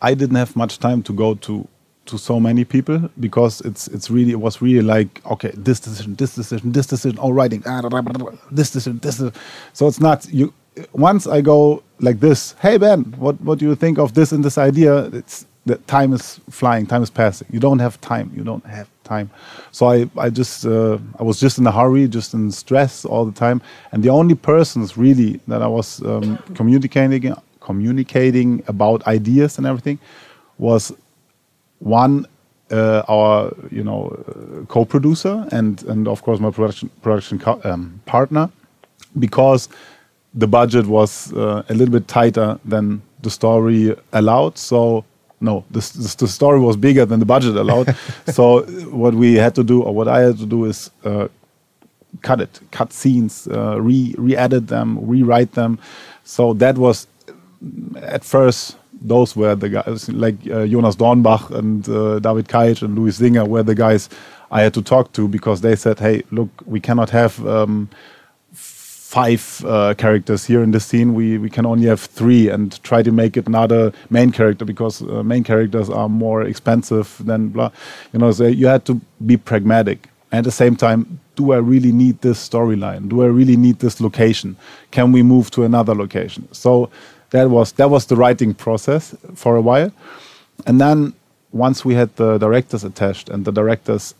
[0.00, 1.68] I didn't have much time to go to
[2.06, 6.14] to so many people because it's it's really it was really like okay this decision
[6.16, 9.34] this decision this decision all writing ah, da, da, da, this decision this decision.
[9.72, 10.52] so it's not you
[10.92, 14.44] once I go like this hey Ben what what do you think of this and
[14.44, 15.04] this idea?
[15.06, 17.46] It's that time is flying time is passing.
[17.52, 19.30] You don't have time you don't have time.
[19.70, 23.24] So I I just uh, I was just in a hurry just in stress all
[23.24, 23.62] the time.
[23.92, 30.00] And the only persons really that I was um, communicating communicating about ideas and everything
[30.58, 30.92] was
[31.82, 32.26] one
[32.70, 38.50] uh, our you know uh, co-producer and and of course my production production um, partner
[39.18, 39.68] because
[40.34, 44.56] the budget was uh, a little bit tighter than the story allowed.
[44.56, 45.04] So
[45.40, 47.94] no the, the, the story was bigger than the budget allowed.
[48.32, 51.28] So what we had to do or what i had to do is uh,
[52.22, 55.78] cut it cut scenes uh, re re-edit them rewrite them.
[56.24, 57.06] So that was
[57.96, 62.96] at first those were the guys like uh, Jonas Dornbach and uh, David Kajc and
[62.98, 64.08] Louis Singer were the guys
[64.50, 67.88] I had to talk to because they said, "Hey, look, we cannot have um,
[69.12, 71.14] five uh, characters here in this scene.
[71.14, 75.02] We we can only have three, and try to make it another main character because
[75.02, 77.70] uh, main characters are more expensive than blah.
[78.12, 80.08] You know, so you had to be pragmatic.
[80.32, 83.08] At the same time, do I really need this storyline?
[83.10, 84.56] Do I really need this location?
[84.90, 86.48] Can we move to another location?
[86.52, 86.88] So
[87.32, 89.90] that was that was the writing process for a while,
[90.66, 91.12] and then
[91.52, 94.14] once we had the directors attached and the directors,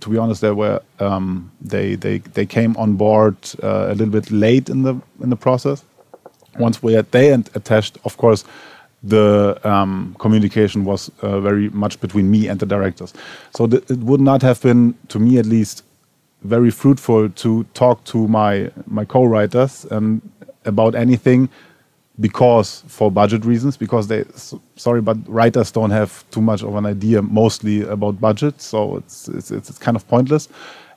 [0.00, 4.12] to be honest, they were um, they they they came on board uh, a little
[4.12, 5.84] bit late in the in the process.
[6.58, 8.44] Once we had they attached, of course,
[9.02, 13.14] the um, communication was uh, very much between me and the directors.
[13.54, 15.84] So it would not have been, to me at least,
[16.42, 20.20] very fruitful to talk to my my co-writers and
[20.64, 21.48] about anything
[22.20, 24.24] because for budget reasons because they
[24.76, 29.28] sorry but writers don't have too much of an idea mostly about budget so it's
[29.28, 30.48] it's it's, kind of pointless.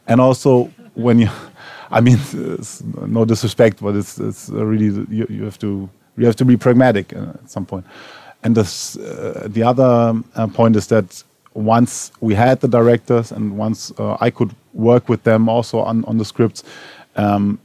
[0.07, 1.29] And also when you
[1.91, 2.19] i mean
[3.07, 7.13] no disrespect but it's it's really you, you have to you have to be pragmatic
[7.13, 7.85] uh, at some point.
[8.43, 13.57] And this, uh, the other uh, point is that once we had the directors and
[13.57, 16.63] once uh, I could work with them also on, on the scripts,
[17.15, 17.59] um,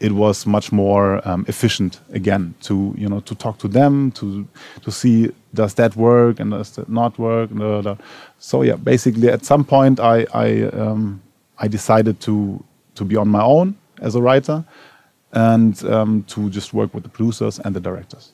[0.00, 4.46] it was much more um, efficient again to you know to talk to them to
[4.82, 7.50] to see does that work and does that not work.
[7.50, 7.96] blah, blah.
[8.38, 11.22] So yeah, basically at some point I I um,
[11.58, 12.62] I decided to
[12.94, 14.64] to be on my own as a writer
[15.32, 18.32] and um, to just work with the producers and the directors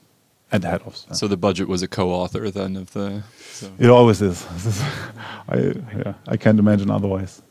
[0.52, 1.06] and the head offs.
[1.12, 3.22] So the budget was a co-author then of the.
[3.52, 3.70] So.
[3.78, 4.46] It always is.
[5.48, 5.56] I
[5.96, 7.42] yeah, I can't imagine otherwise.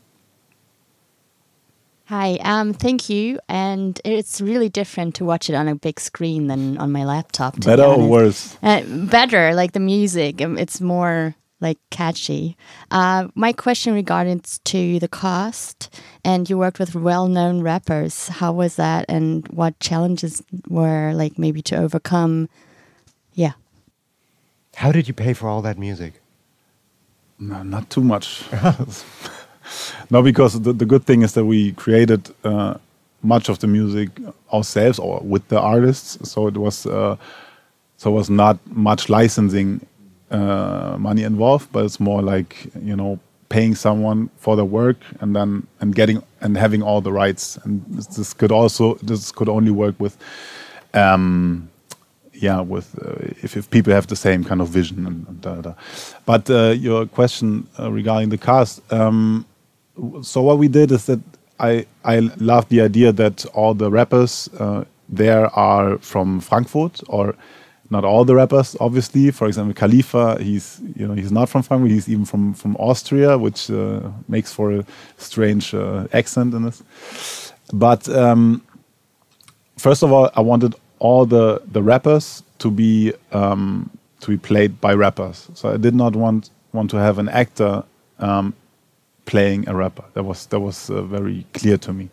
[2.10, 3.40] Hi, um, thank you.
[3.48, 7.54] And it's really different to watch it on a big screen than on my laptop.
[7.54, 8.58] to be Better or worse?
[8.64, 10.42] Uh, better, like the music.
[10.42, 12.58] um, It's more like catchy.
[12.90, 15.94] Uh, my question regarding to the cost,
[16.26, 18.28] and you worked with well-known rappers.
[18.30, 22.50] How was that, and what challenges were like maybe to overcome?
[23.36, 23.54] Yeah.
[24.74, 26.24] How did you pay for all that music?
[27.38, 28.46] No, not too much.
[30.10, 32.76] no, because the, the good thing is that we created uh,
[33.22, 34.10] much of the music
[34.54, 36.30] ourselves or with the artists.
[36.30, 37.18] So it was uh,
[37.98, 39.86] so it was not much licensing
[40.32, 45.36] uh, money involved, but it's more like you know paying someone for the work and
[45.36, 47.58] then and getting and having all the rights.
[47.64, 50.18] And this, could also this could only work with.
[50.94, 51.70] Um,
[52.34, 55.56] yeah, with uh, if, if people have the same kind of vision and, and da,
[55.56, 55.74] da.
[56.26, 59.46] But uh, your question uh, regarding the cast, um,
[60.22, 61.20] so what we did is that
[61.60, 67.36] I I love the idea that all the rappers uh, there are from Frankfurt or
[67.92, 71.90] not all the rappers obviously for example khalifa he's you know he's not from frankfurt
[71.90, 74.86] he's even from from austria which uh, makes for a
[75.18, 76.84] strange uh, accent in this
[77.74, 78.62] but um,
[79.78, 83.90] first of all, I wanted all the the rappers to be um,
[84.22, 85.50] to be played by rappers.
[85.54, 87.84] So I did not want want to have an actor
[88.20, 88.54] um,
[89.30, 90.04] playing a rapper.
[90.14, 92.10] That was that was uh, very clear to me.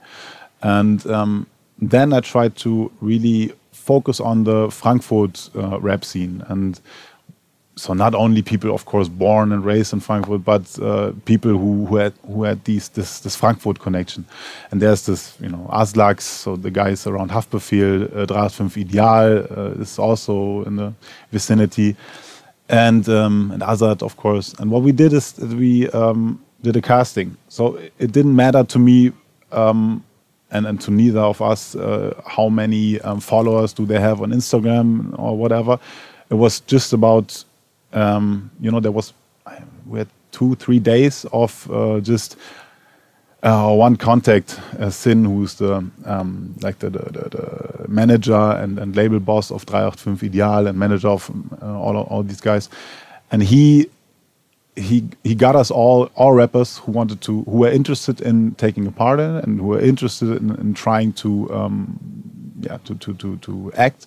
[0.63, 1.47] And um,
[1.93, 6.81] then I tried to really focus on the Frankfurt uh, rap scene and
[7.79, 11.85] so not only people, of course, born and raised in Frankfurt, but uh, people who,
[11.87, 14.25] who had who had these this this Frankfurt connection.
[14.71, 19.47] And there's this, you know, Azzlackz, so the guys around Haftbefehl, uh, Draht 5 Ideal
[19.51, 20.95] uh, is also in the
[21.31, 21.97] vicinity,
[22.71, 24.55] and um, and Azad, of course.
[24.59, 27.37] And what we did is that we um, did a casting.
[27.49, 29.13] So it didn't matter to me.
[29.53, 30.03] Um,
[30.53, 34.31] and, and to neither of us, uh, how many um, followers do they have on
[34.31, 35.79] Instagram or whatever.
[36.31, 37.45] It was just about
[37.93, 39.13] um, you know, there was
[39.87, 42.37] we had two, three days of uh, just
[43.43, 48.97] uh, one contact, uh, Sin, who's the um, like the, the, the, manager and, and
[48.97, 51.31] label boss of 385 Ideal and manager of
[51.63, 52.69] uh, all all these guys,
[53.31, 53.89] and he
[54.77, 58.87] he he got us all all rappers who wanted to who were interested in taking
[58.87, 61.99] a part in it and who were interested in, in trying to um,
[62.61, 64.07] yeah to, to to to act.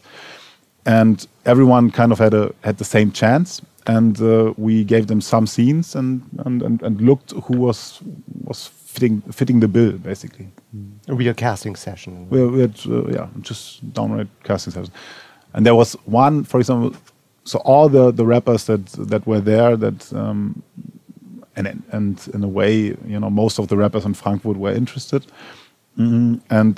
[0.85, 3.61] And everyone kind of had a had the same chance.
[3.87, 7.99] And uh, we gave them some scenes and, and and and looked who was
[8.43, 10.47] was fitting fitting the bill basically.
[11.07, 12.29] A real casting session.
[12.29, 14.93] we, we had uh, yeah just downright casting session.
[15.53, 16.93] And there was one for example
[17.49, 20.39] so all the the rappers that that were there that um,
[21.55, 21.65] and
[21.97, 22.73] and in a way
[23.13, 25.23] you know most of the rappers in Frankfurt were interested
[25.97, 26.39] Mhm.
[26.59, 26.75] and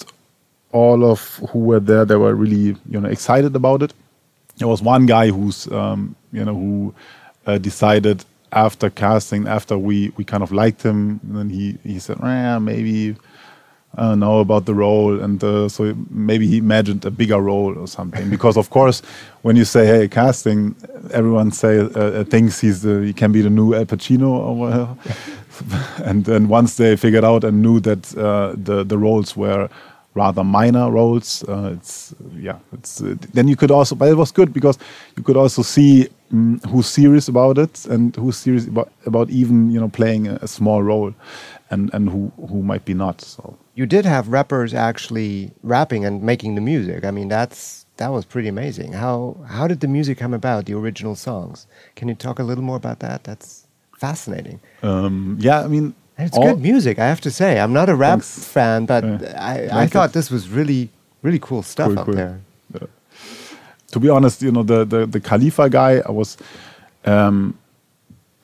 [0.82, 1.19] all of
[1.51, 3.93] who were there they were really you know excited about it
[4.57, 6.93] there was one guy who's um, you know who
[7.47, 8.17] uh, decided
[8.65, 12.59] after casting after we we kind of liked him and then he he said eh,
[12.59, 13.15] maybe
[13.98, 18.30] Know about the role, and uh, so maybe he imagined a bigger role or something.
[18.30, 19.02] Because of course,
[19.42, 20.76] when you say "Hey, casting,"
[21.14, 24.56] everyone say uh, uh, thinks he's the, he can be the new Al Pacino or
[24.56, 24.96] whatever.
[26.06, 29.70] and then once they figured out and knew that uh, the the roles were
[30.16, 34.32] rather minor roles, uh, it's yeah, it's uh, then you could also, but it was
[34.32, 34.78] good because
[35.18, 39.72] you could also see mm, who's serious about it and who's serious about, about even
[39.72, 41.14] you know playing a, a small role,
[41.70, 43.22] and and who who might be not.
[43.22, 47.03] So You did have rappers actually rapping and making the music.
[47.03, 48.93] I mean, that's that was pretty amazing.
[48.93, 50.59] How how did the music come about?
[50.65, 51.65] The original songs.
[51.97, 53.23] Can you talk a little more about that?
[53.23, 53.65] That's
[54.05, 54.59] fascinating.
[54.84, 55.86] um, yeah, I mean,
[56.17, 57.51] And it's all- good music, I have to say.
[57.63, 58.45] I'm not a rap Thanks.
[58.55, 59.51] fan, but Yeah.
[59.53, 60.89] I, I thought this was really
[61.23, 62.15] really cool stuff Cool, up cool.
[62.21, 62.36] there.
[63.93, 66.38] to be honest, you know, the the, the Khalifa guy, I was.
[67.05, 67.53] Um,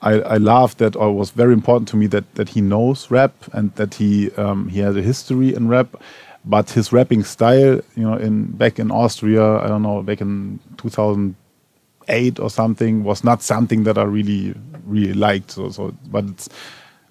[0.00, 3.32] I, I love that, or was very important to me that that he knows rap
[3.52, 5.96] and that he um, he has a history in rap,
[6.44, 10.60] but his rapping style, you know, in back in Austria, I don't know, back in
[10.76, 14.54] 2008 or something, was not something that I really
[14.86, 15.50] really liked.
[15.50, 16.48] So, so but it's,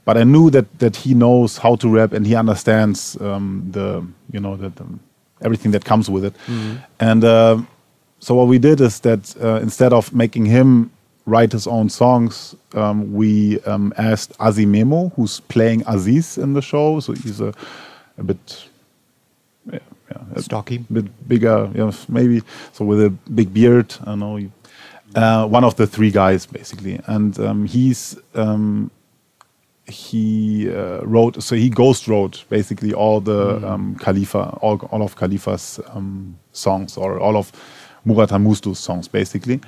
[0.06, 4.06] but I knew that that he knows how to rap and he understands um, the
[4.32, 5.02] you know that um,
[5.42, 6.36] everything that comes with it,
[7.02, 7.62] and uh,
[8.20, 10.90] so what we did is that uh, instead of making him
[11.28, 16.62] write his own songs, um, we um, asked Azzi Memo, who's playing Aziz in the
[16.62, 17.00] show.
[17.02, 17.54] So he's a,
[18.18, 18.70] a bit,
[19.72, 20.78] yeah, yeah, a Stocky.
[20.92, 22.42] bit bigger, you know, maybe.
[22.72, 24.40] So with a big beard, I know.
[25.16, 28.92] Uh, one of the three guys, basically, and um, he's um,
[29.86, 31.42] he uh, wrote.
[31.42, 36.98] So he ghost wrote basically all the um, Khalifa, all, all of Khalifa's um, songs,
[36.98, 37.52] or all of
[38.06, 39.62] Murat Hamustu's songs, basically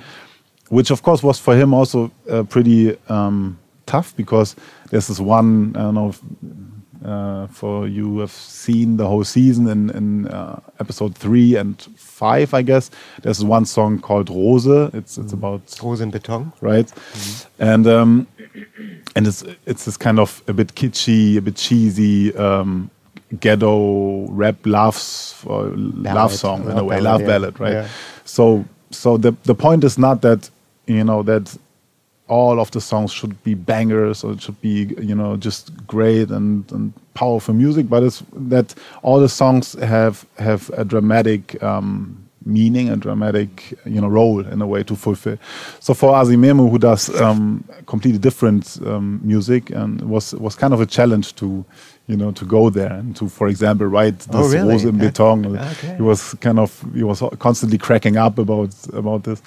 [0.70, 4.56] which of course was for him also uh, pretty um, tough because
[4.90, 6.20] there's this one I don't know if,
[7.04, 12.52] uh, for you have seen the whole season in, in uh, episode three and five
[12.54, 12.90] I guess
[13.22, 16.52] there's one song called Rose it's it's about Rose and Beton.
[16.60, 16.92] right
[17.58, 18.26] and um,
[19.16, 22.90] and it's it's this kind of a bit kitschy a bit cheesy um,
[23.40, 27.26] ghetto rap love s- or love song in a way ballad, love yeah.
[27.26, 27.88] ballad right Yeah.
[28.24, 30.50] so so the the point is not that
[30.94, 31.56] you know that
[32.28, 36.30] all of the songs should be bangers or it should be you know just great
[36.30, 42.16] and, and powerful music but it's that all the songs have have a dramatic um,
[42.46, 45.36] meaning and dramatic you know role in a way to fulfill.
[45.80, 50.72] So for Azzi Memo who does um, completely different um, music and was was kind
[50.72, 51.64] of a challenge to
[52.10, 54.68] you know to go there and to for example write this Oh, really?
[54.72, 54.98] Rose in.
[54.98, 55.94] Beton Okay.
[55.96, 58.70] he was kind of he was constantly cracking up about
[59.02, 59.40] about this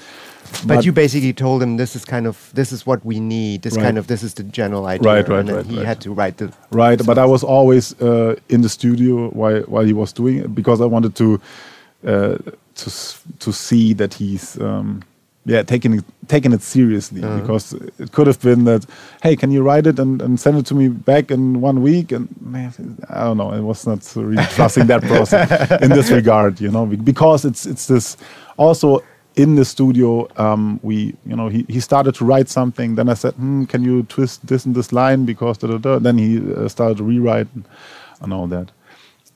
[0.68, 3.58] But, you basically told him this is kind of this is what we need.
[3.64, 3.86] This Right.
[3.86, 5.12] kind of this is the general idea.
[5.14, 5.86] Right, right, and then right, he right.
[5.92, 6.48] had to write the
[6.84, 10.50] right but i was always uh, in the studio while while he was doing it
[10.60, 11.28] because i wanted to
[12.12, 12.38] uh,
[12.82, 12.90] to
[13.46, 14.90] to see that he's um,
[15.46, 18.86] yeah taking it taking it seriously because it could have been that
[19.22, 22.12] hey can you write it and, and send it to me back in one week
[22.12, 22.28] and
[23.10, 26.86] i don't know i was not really trusting that process in this regard you know
[26.86, 28.16] because it's it's this
[28.58, 29.04] also
[29.36, 32.96] in the studio, um, we, you know, he, he started to write something.
[32.96, 36.00] Then I said, hmm, can you twist this and this line because da da da.
[36.00, 37.68] Then he uh, started to rewrite and,
[38.22, 38.72] and all that.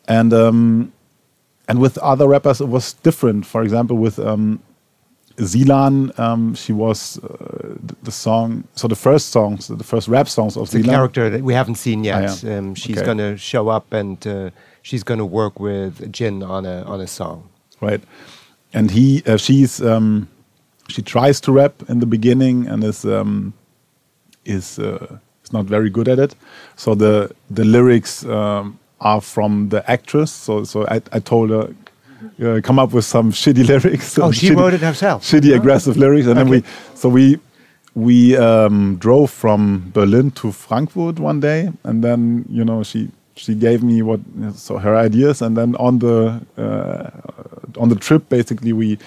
[0.07, 0.93] And um,
[1.67, 3.45] and with other rappers, it was different.
[3.45, 4.61] For example, with um,
[5.37, 8.63] Zilan, um, she was uh, the, song.
[8.75, 10.89] So the first songs, the first rap songs of the Zilan.
[10.89, 12.15] character that we haven't seen yet.
[12.29, 12.57] Ah, yeah.
[12.57, 13.05] um, she's Okay.
[13.05, 14.49] going to show up and uh,
[14.81, 17.41] she's going to work with Jin on a on a song.
[17.81, 18.01] right?
[18.73, 20.27] And he, uh, she's, um,
[20.89, 23.53] she tries to rap in the beginning and is um,
[24.45, 26.35] is uh, is not very good at it.
[26.75, 30.31] So the the lyrics um, are from the actress.
[30.31, 31.69] So so I, I told her.
[32.41, 34.17] Uh, come up with some shitty lyrics.
[34.17, 35.23] Oh, she Shitty- wrote it herself.
[35.23, 36.63] Shitty, aggressive lyrics, and then we,
[36.95, 37.39] so we,
[37.95, 43.53] we um, drove from Berlin to Frankfurt one day, and then you know she she
[43.55, 44.19] gave me what
[44.55, 47.09] so her ideas, and then on the uh,
[47.79, 48.97] on the trip basically we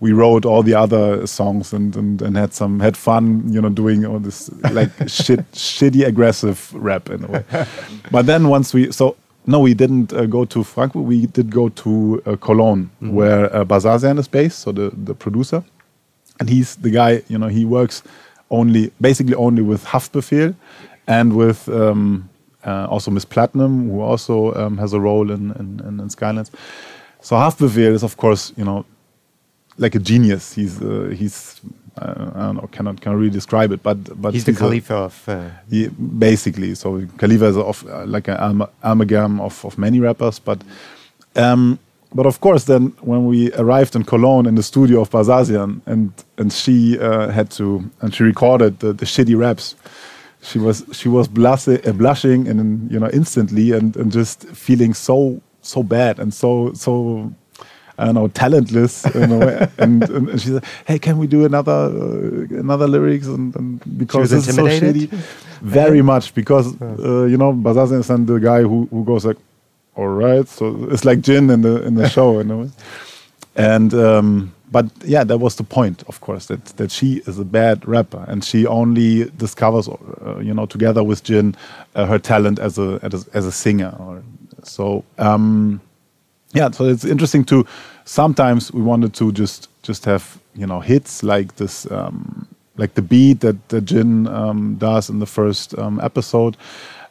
[0.00, 3.68] we wrote all the other songs and, and and had some had fun you know
[3.68, 7.44] doing all this like shit shitty aggressive rap in a way.
[8.10, 9.16] But then once we so.
[9.46, 11.02] No, we didn't uh, go to Frankfurt.
[11.02, 15.64] We did go to uh, Cologne, where uh, Bazzazian is based, so the, the producer.
[16.38, 18.02] And he's the guy you know he works
[18.50, 20.54] only basically only with Haftbefehl
[21.06, 22.28] and with um,
[22.64, 26.50] uh, also Miss Platnum who also um, has a role in, in, in, in Skylines
[27.20, 28.86] so Haftbefehl is of course you know
[29.80, 30.52] like a genius.
[30.52, 31.60] He's uh, he's
[31.98, 32.04] I
[32.46, 34.54] don't know cannot can really describe it but but He's the a-
[34.94, 35.28] of.
[35.28, 35.88] Uh, yeah,
[36.18, 36.74] basically.
[36.74, 40.62] So Khalifa is of uh, like an am- amalgam of, of many rappers, but
[41.36, 41.78] um,
[42.14, 46.12] but of course, then when we arrived in Cologne in the studio of Bazzazian, and
[46.38, 49.74] and she uh, had to and she recorded the, the shitty raps.
[50.42, 55.40] She was she was blushing, blushing and you know instantly and, and just feeling so
[55.62, 57.30] so bad and so so
[58.00, 59.68] I don't know, talentless in a way.
[59.78, 63.98] and, and, and she said, "Hey, can we do another uh, another lyrics?" And, and
[63.98, 65.08] because it's so shitty,
[65.60, 69.36] very much because uh, you know Bazzazian is the guy who who goes like,
[69.96, 72.70] "All right," so it's like Jin in the in the show in a way.
[73.56, 77.44] And um, but yeah, that was the point, of course, that that she is a
[77.44, 81.56] bad rapper, and she only discovers, uh, you know, together with Jin,
[81.94, 83.94] uh, her talent as a as a, as a singer.
[83.98, 84.22] Or,
[84.62, 85.80] so um,
[86.52, 87.66] yeah, so it's interesting to
[88.04, 92.46] sometimes we wanted to just just have you know hits like this, um,
[92.76, 96.56] like the beat that the Jin um, does in the first um, episode,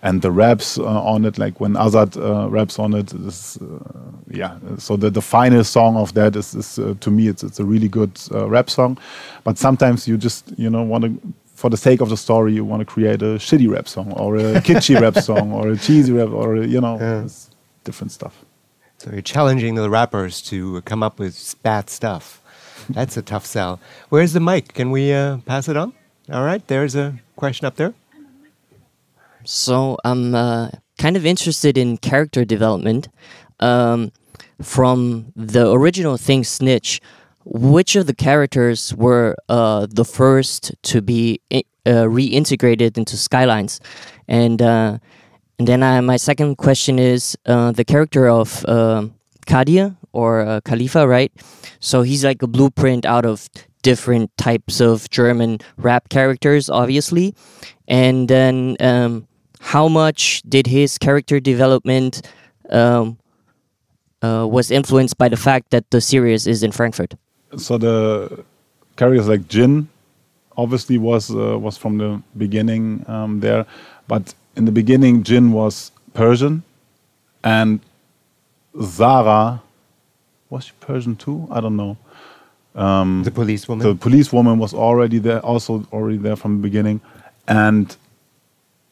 [0.01, 0.83] and the raps uh,
[1.13, 3.13] on it, like when Azad uh, raps on it.
[3.13, 3.79] Is, uh,
[4.29, 7.59] yeah, so the the final song of that is, is uh, to me it's it's
[7.59, 8.97] a really good uh, rap song,
[9.43, 11.33] but sometimes you just you know want to.
[11.59, 14.37] For the sake of the story, you want to create a shitty rap song, or
[14.37, 17.27] a kitschy rap song, or a cheesy rap, or you know, Yeah.
[17.83, 18.45] different stuff.
[18.99, 22.41] So you're challenging the rappers to come up with bad stuff.
[22.89, 23.79] That's a tough sell.
[24.09, 24.73] Where's the mic?
[24.73, 25.93] Can we uh, pass it on?
[26.29, 27.93] All right, there's a question up there.
[29.45, 33.07] So I'm uh, kind of interested in character development.
[33.61, 34.11] Um,
[34.61, 36.99] from the original thing, Snitch,
[37.45, 43.79] which of the characters were uh, the first to be uh, reintegrated into Skylines?
[44.27, 44.97] And uh,
[45.59, 48.65] and then I, my second question is uh, the character of
[49.45, 51.31] Kadia or uh, Kalifa, right?
[51.79, 53.49] So he's like a blueprint out of
[53.81, 57.35] different types of German rap characters, obviously.
[57.87, 59.27] And then um,
[59.59, 62.21] how much did his character development
[62.69, 63.17] um,
[64.21, 67.15] uh, was influenced by the fact that the series is in Frankfurt?
[67.57, 68.43] so the
[68.95, 69.89] characters like Jin
[70.55, 73.65] obviously was uh, was from the beginning um, there,
[74.07, 76.61] but in the beginning Jin was Persian,
[77.43, 77.79] and
[78.81, 79.61] Zara
[80.49, 81.47] was she Persian too?
[81.51, 81.97] I don't know.
[82.75, 83.87] Um, The policewoman.
[83.87, 87.01] the policewoman was already there, also already there from the beginning,
[87.47, 87.95] and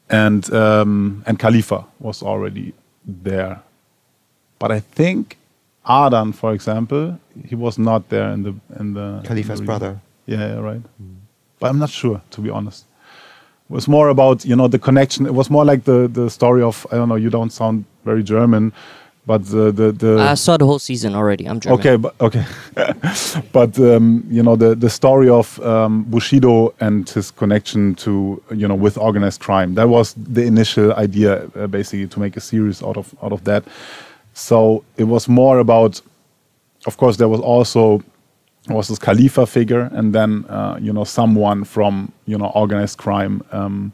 [0.09, 2.73] and um, and Kalifa was already
[3.05, 3.59] there.
[4.59, 5.37] But I think
[5.85, 9.99] Adan, for example, he was not there in the in the Kalifa's in the brother.
[10.25, 10.81] Yeah, yeah, right.
[11.59, 12.85] But I'm not sure, to be honest.
[13.69, 15.25] Was more about you know the connection.
[15.25, 17.15] It was more like the the story of I don't know.
[17.15, 18.71] You don't sound very German,
[19.25, 21.45] but the the, the I saw the whole season already.
[21.49, 21.79] I'm German.
[21.79, 22.45] Okay, but okay,
[23.51, 28.67] but um, you know the the story of um, Bushido and his connection to you
[28.67, 29.75] know with organized crime.
[29.75, 33.43] That was the initial idea, uh, basically, to make a series out of out of
[33.43, 33.65] that.
[34.33, 35.99] So it was more about,
[36.85, 38.03] of course, there was also
[38.69, 43.43] was this Kalifa figure, and then uh, you know someone from you know organized crime.
[43.51, 43.93] Um,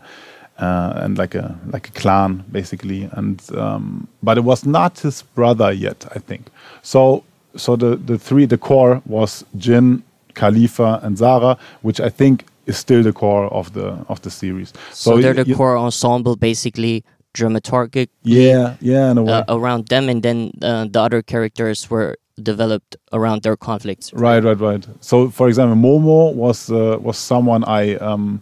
[0.59, 3.09] uh, and like a like a clan basically.
[3.13, 6.51] And um, but it was not his brother yet i think.
[6.84, 7.24] So
[7.55, 10.03] so the the three the core was jin
[10.36, 14.74] khalifa and zara which i think is still the core of the of the series.
[14.91, 17.03] So, they're the core ensemble, basically
[17.34, 19.34] dramaturgic yeah yeah in a way.
[19.34, 24.11] uh, around them, and then uh, the other characters were developed around their conflicts.
[24.13, 24.86] Right, right, right.
[25.01, 28.41] So, for example, Momo was uh, was someone I um,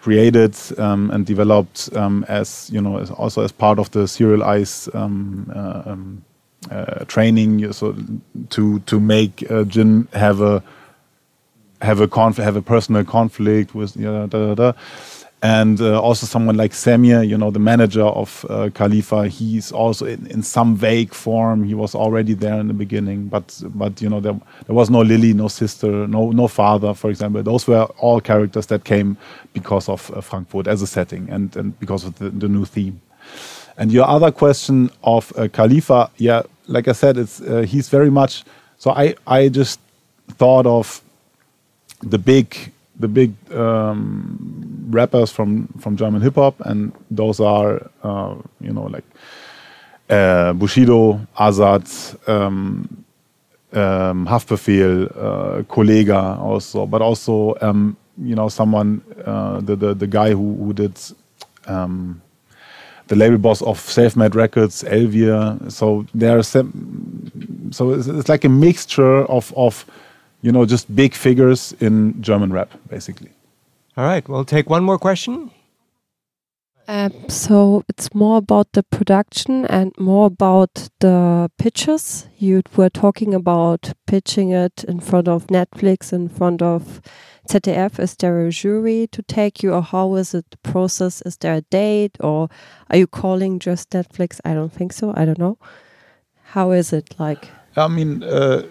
[0.00, 4.42] created um, and developed um, as you know, as also as part of the Serial
[4.42, 6.24] Eyes um, uh, um,
[6.70, 7.72] uh, training.
[7.72, 7.96] So
[8.50, 10.62] to to make uh, Jin have a
[11.80, 14.72] have a conf- have a personal conflict with yeah, da, da, da.
[15.44, 19.26] And uh, also someone like Samir, you know, the manager of uh, Kalifa.
[19.28, 21.64] He's also in, in some vague form.
[21.64, 25.00] He was already there in the beginning, but but you know there there was no
[25.02, 27.42] Lily, no sister, no no father, for example.
[27.42, 29.16] Those were all characters that came
[29.52, 33.00] because of uh, Frankfurt as a setting and and because of the, the new theme.
[33.76, 38.10] And your other question of uh, Kalifa, yeah, like I said, it's uh, he's very
[38.10, 38.44] much.
[38.78, 39.80] So I I just
[40.38, 41.02] thought of
[42.00, 42.70] the big
[43.02, 44.38] the big um,
[44.90, 49.04] rappers from from German hip hop, and those are uh, you know like
[50.08, 51.84] uh, Bushido, Azad,
[52.28, 53.04] um,
[53.72, 60.06] um, Haftbefehl, uh, Kollegah also, but also um, you know someone uh, the, the the
[60.06, 60.98] guy who who did.
[61.66, 62.22] Um,
[63.08, 65.70] the label boss of Self Made Records, Elvir.
[65.70, 69.84] So there are so it's, it's like a mixture of of
[70.42, 73.30] you know just big figures in German rap, basically.
[73.96, 75.50] All right, we'll take one more question.
[76.88, 82.26] Um, so it's more about the production and more about the pitches.
[82.38, 87.00] You were talking about pitching it in front of Netflix, in front of
[87.48, 88.00] ZDF.
[88.00, 91.22] Is there a jury to take you, or how is it the process?
[91.22, 92.48] Is there a date, or
[92.90, 94.40] are you calling just Netflix?
[94.44, 95.12] I don't think so.
[95.16, 95.58] I don't know.
[96.42, 97.48] How is it like?
[97.76, 98.64] I mean, uh,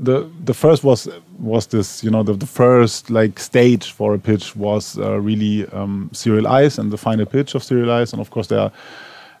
[0.00, 4.18] the the first was was this you know the, the first like stage for a
[4.18, 8.20] pitch was uh, really um, Serial Eyes and the final pitch of Serial Eyes, and
[8.20, 8.70] of course there.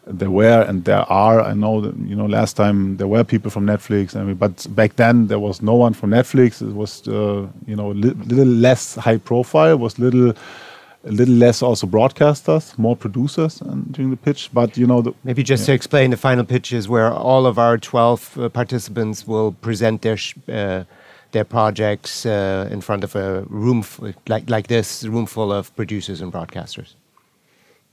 [0.06, 1.42] There were and there are.
[1.42, 4.66] I know that you know last time there were people from Netflix, I mean, but
[4.74, 6.62] back then there was no one from Netflix.
[6.62, 9.76] It was uh, you know li- little less high profile.
[9.76, 10.32] Was little
[11.04, 14.50] a little less also broadcasters, more producers um, during the pitch.
[14.52, 17.58] But you know the, Maybe just to explain, the final pitch is where all of
[17.58, 20.84] our 12 uh, participants will present their sh- uh,
[21.32, 25.74] their projects uh, in front of a room f- like like this room full of
[25.76, 26.94] producers and broadcasters.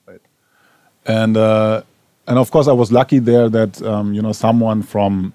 [0.05, 0.22] Right.
[1.05, 1.84] and uh,
[2.28, 5.34] and of course I was lucky there that um, you know someone from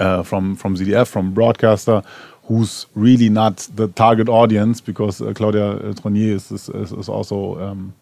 [0.00, 2.02] uh, from from ZDF from broadcaster
[2.46, 7.94] who's really not the target audience because uh, Claudia Tronnier is is, is, also um,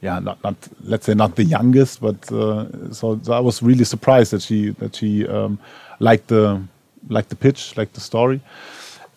[0.00, 3.84] yeah not not let's say not the youngest but uh, so, so I was really
[3.84, 5.58] surprised that she that she um,
[5.98, 6.62] liked the
[7.08, 8.40] liked the pitch liked the story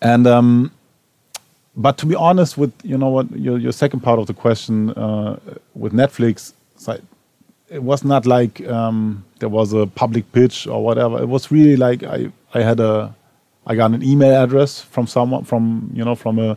[0.02, 0.70] and um,
[1.76, 4.90] but to be honest with you know what your, your second part of the question
[4.90, 5.38] uh,
[5.74, 6.52] with Netflix
[7.68, 11.20] it was not like um, there was a public pitch or whatever.
[11.20, 13.14] It was really like I, I had a
[13.66, 16.56] I got an email address from someone from you know from a,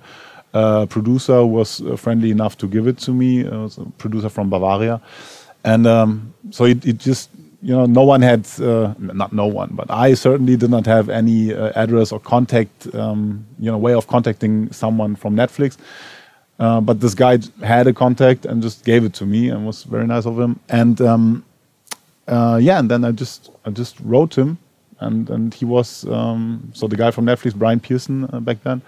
[0.88, 3.42] producer who was uh, friendly enough to give it to me.
[3.42, 5.00] It was a producer from Bavaria,
[5.64, 7.30] and um, so it, it just
[7.62, 11.10] you know no one had uh, not no one, but I certainly did not have
[11.10, 15.78] any uh, address or contact um, you know way of contacting someone from Netflix.
[16.60, 19.84] Uh, but this guy had a contact and just gave it to me and was
[19.84, 20.60] very nice of him.
[20.68, 21.46] And um,
[22.28, 24.58] uh, yeah, and then I just I just wrote him,
[25.00, 28.82] and and he was um, so the guy from Netflix, Brian Pearson, uh, back then,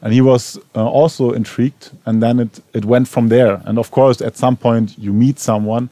[0.00, 1.90] and he was uh, also intrigued.
[2.06, 3.62] And then it it went from there.
[3.64, 5.88] And of course, at some point you meet someone.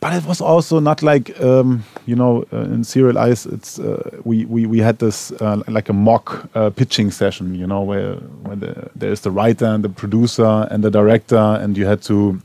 [0.00, 3.44] But it was also not like um, you know uh, in Serial Eyes.
[3.46, 7.66] It's uh, we, we we had this uh, like a mock uh, pitching session, you
[7.66, 8.14] know, where
[8.44, 12.00] where the, there is the writer and the producer and the director, and you had
[12.02, 12.40] to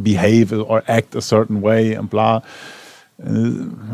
[0.00, 2.40] behave or act a certain way and blah.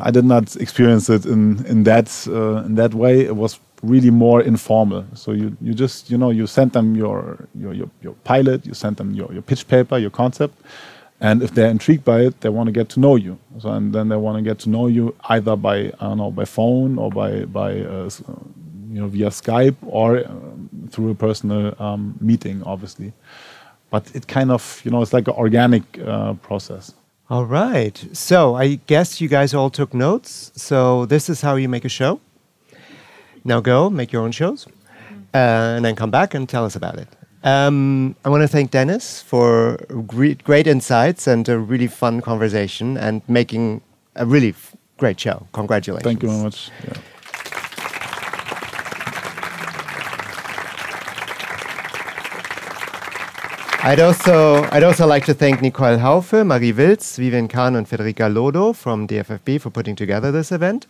[0.01, 3.20] I did not experience it in in that uh, in that way.
[3.20, 5.05] It was really more informal.
[5.14, 8.75] So you you just you know you send them your your your, your pilot, you
[8.75, 10.59] send them your your pitch paper, your concept,
[11.20, 13.39] and if they're intrigued by it, they want to get to know you.
[13.61, 16.33] So and then they want to get to know you either by I don't know
[16.33, 18.11] by phone or by by uh,
[18.91, 23.12] you know via Skype or um, through a personal um, meeting, obviously.
[23.91, 26.93] But it kind of you know it's like an organic uh, process.
[27.33, 27.97] All right.
[28.12, 30.53] So I guess you guys all took notes.
[30.55, 32.20] So this is how you make a show.
[33.43, 34.66] Now go make your own shows,
[35.33, 37.09] uh, and then come back and tell us about it.
[37.43, 42.99] Um, I want to thank Dennis for great, great insights and a really fun conversation
[42.99, 43.80] and making
[44.14, 44.55] a really
[44.99, 45.47] great show.
[45.55, 46.05] Congratulations.
[46.05, 46.70] Thank you very much.
[46.85, 47.11] Yeah.
[53.85, 58.33] I'd also I'd also like to thank Nicole Haufe, Marie Wilz, Vivian Kahn, and Federica
[58.33, 60.87] Lodo from DFFB for putting together this event.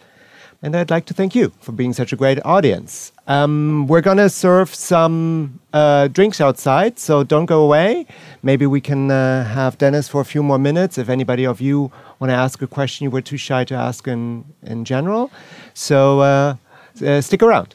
[0.61, 3.11] And I'd like to thank you for being such a great audience.
[3.27, 8.07] Um, we're gonna serve some uh, drinks outside, so don't go away.
[8.43, 11.91] Maybe we can uh, have Dennis for a few more minutes if anybody of you
[12.19, 15.31] want to ask a question you were too shy to ask in in general.
[15.73, 16.57] So uh,
[17.05, 17.75] uh, stick around,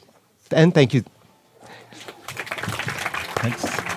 [0.52, 1.02] and thank you.
[3.42, 3.87] Thanks.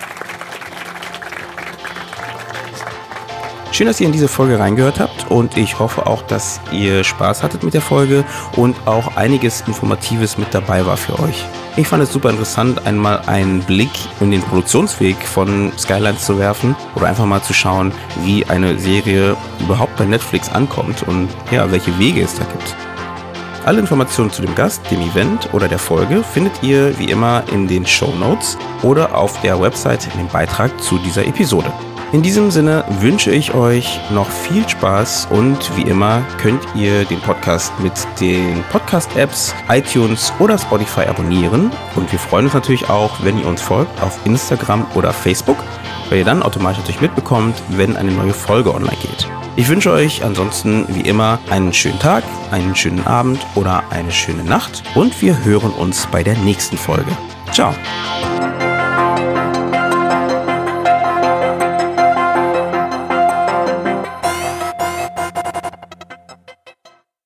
[3.72, 7.42] Schön, dass ihr in diese Folge reingehört habt und ich hoffe auch, dass ihr Spaß
[7.42, 8.22] hattet mit der Folge
[8.54, 11.46] und auch einiges Informatives mit dabei war für euch.
[11.78, 13.88] Ich fand es super interessant, einmal einen Blick
[14.20, 17.92] in den Produktionsweg von Skylines zu werfen oder einfach mal zu schauen,
[18.22, 22.76] wie eine Serie überhaupt bei Netflix ankommt und ja, welche Wege es da gibt.
[23.64, 27.68] Alle Informationen zu dem Gast, dem Event oder der Folge findet ihr wie immer in
[27.68, 31.72] den Show Notes oder auf der Website in dem Beitrag zu dieser Episode.
[32.12, 37.18] In diesem Sinne wünsche ich euch noch viel Spaß und wie immer könnt ihr den
[37.20, 43.38] Podcast mit den Podcast-Apps, iTunes oder Spotify abonnieren und wir freuen uns natürlich auch, wenn
[43.38, 45.56] ihr uns folgt auf Instagram oder Facebook,
[46.10, 49.26] weil ihr dann automatisch natürlich mitbekommt, wenn eine neue Folge online geht.
[49.56, 54.44] Ich wünsche euch ansonsten wie immer einen schönen Tag, einen schönen Abend oder eine schöne
[54.44, 57.10] Nacht und wir hören uns bei der nächsten Folge.
[57.52, 57.74] Ciao!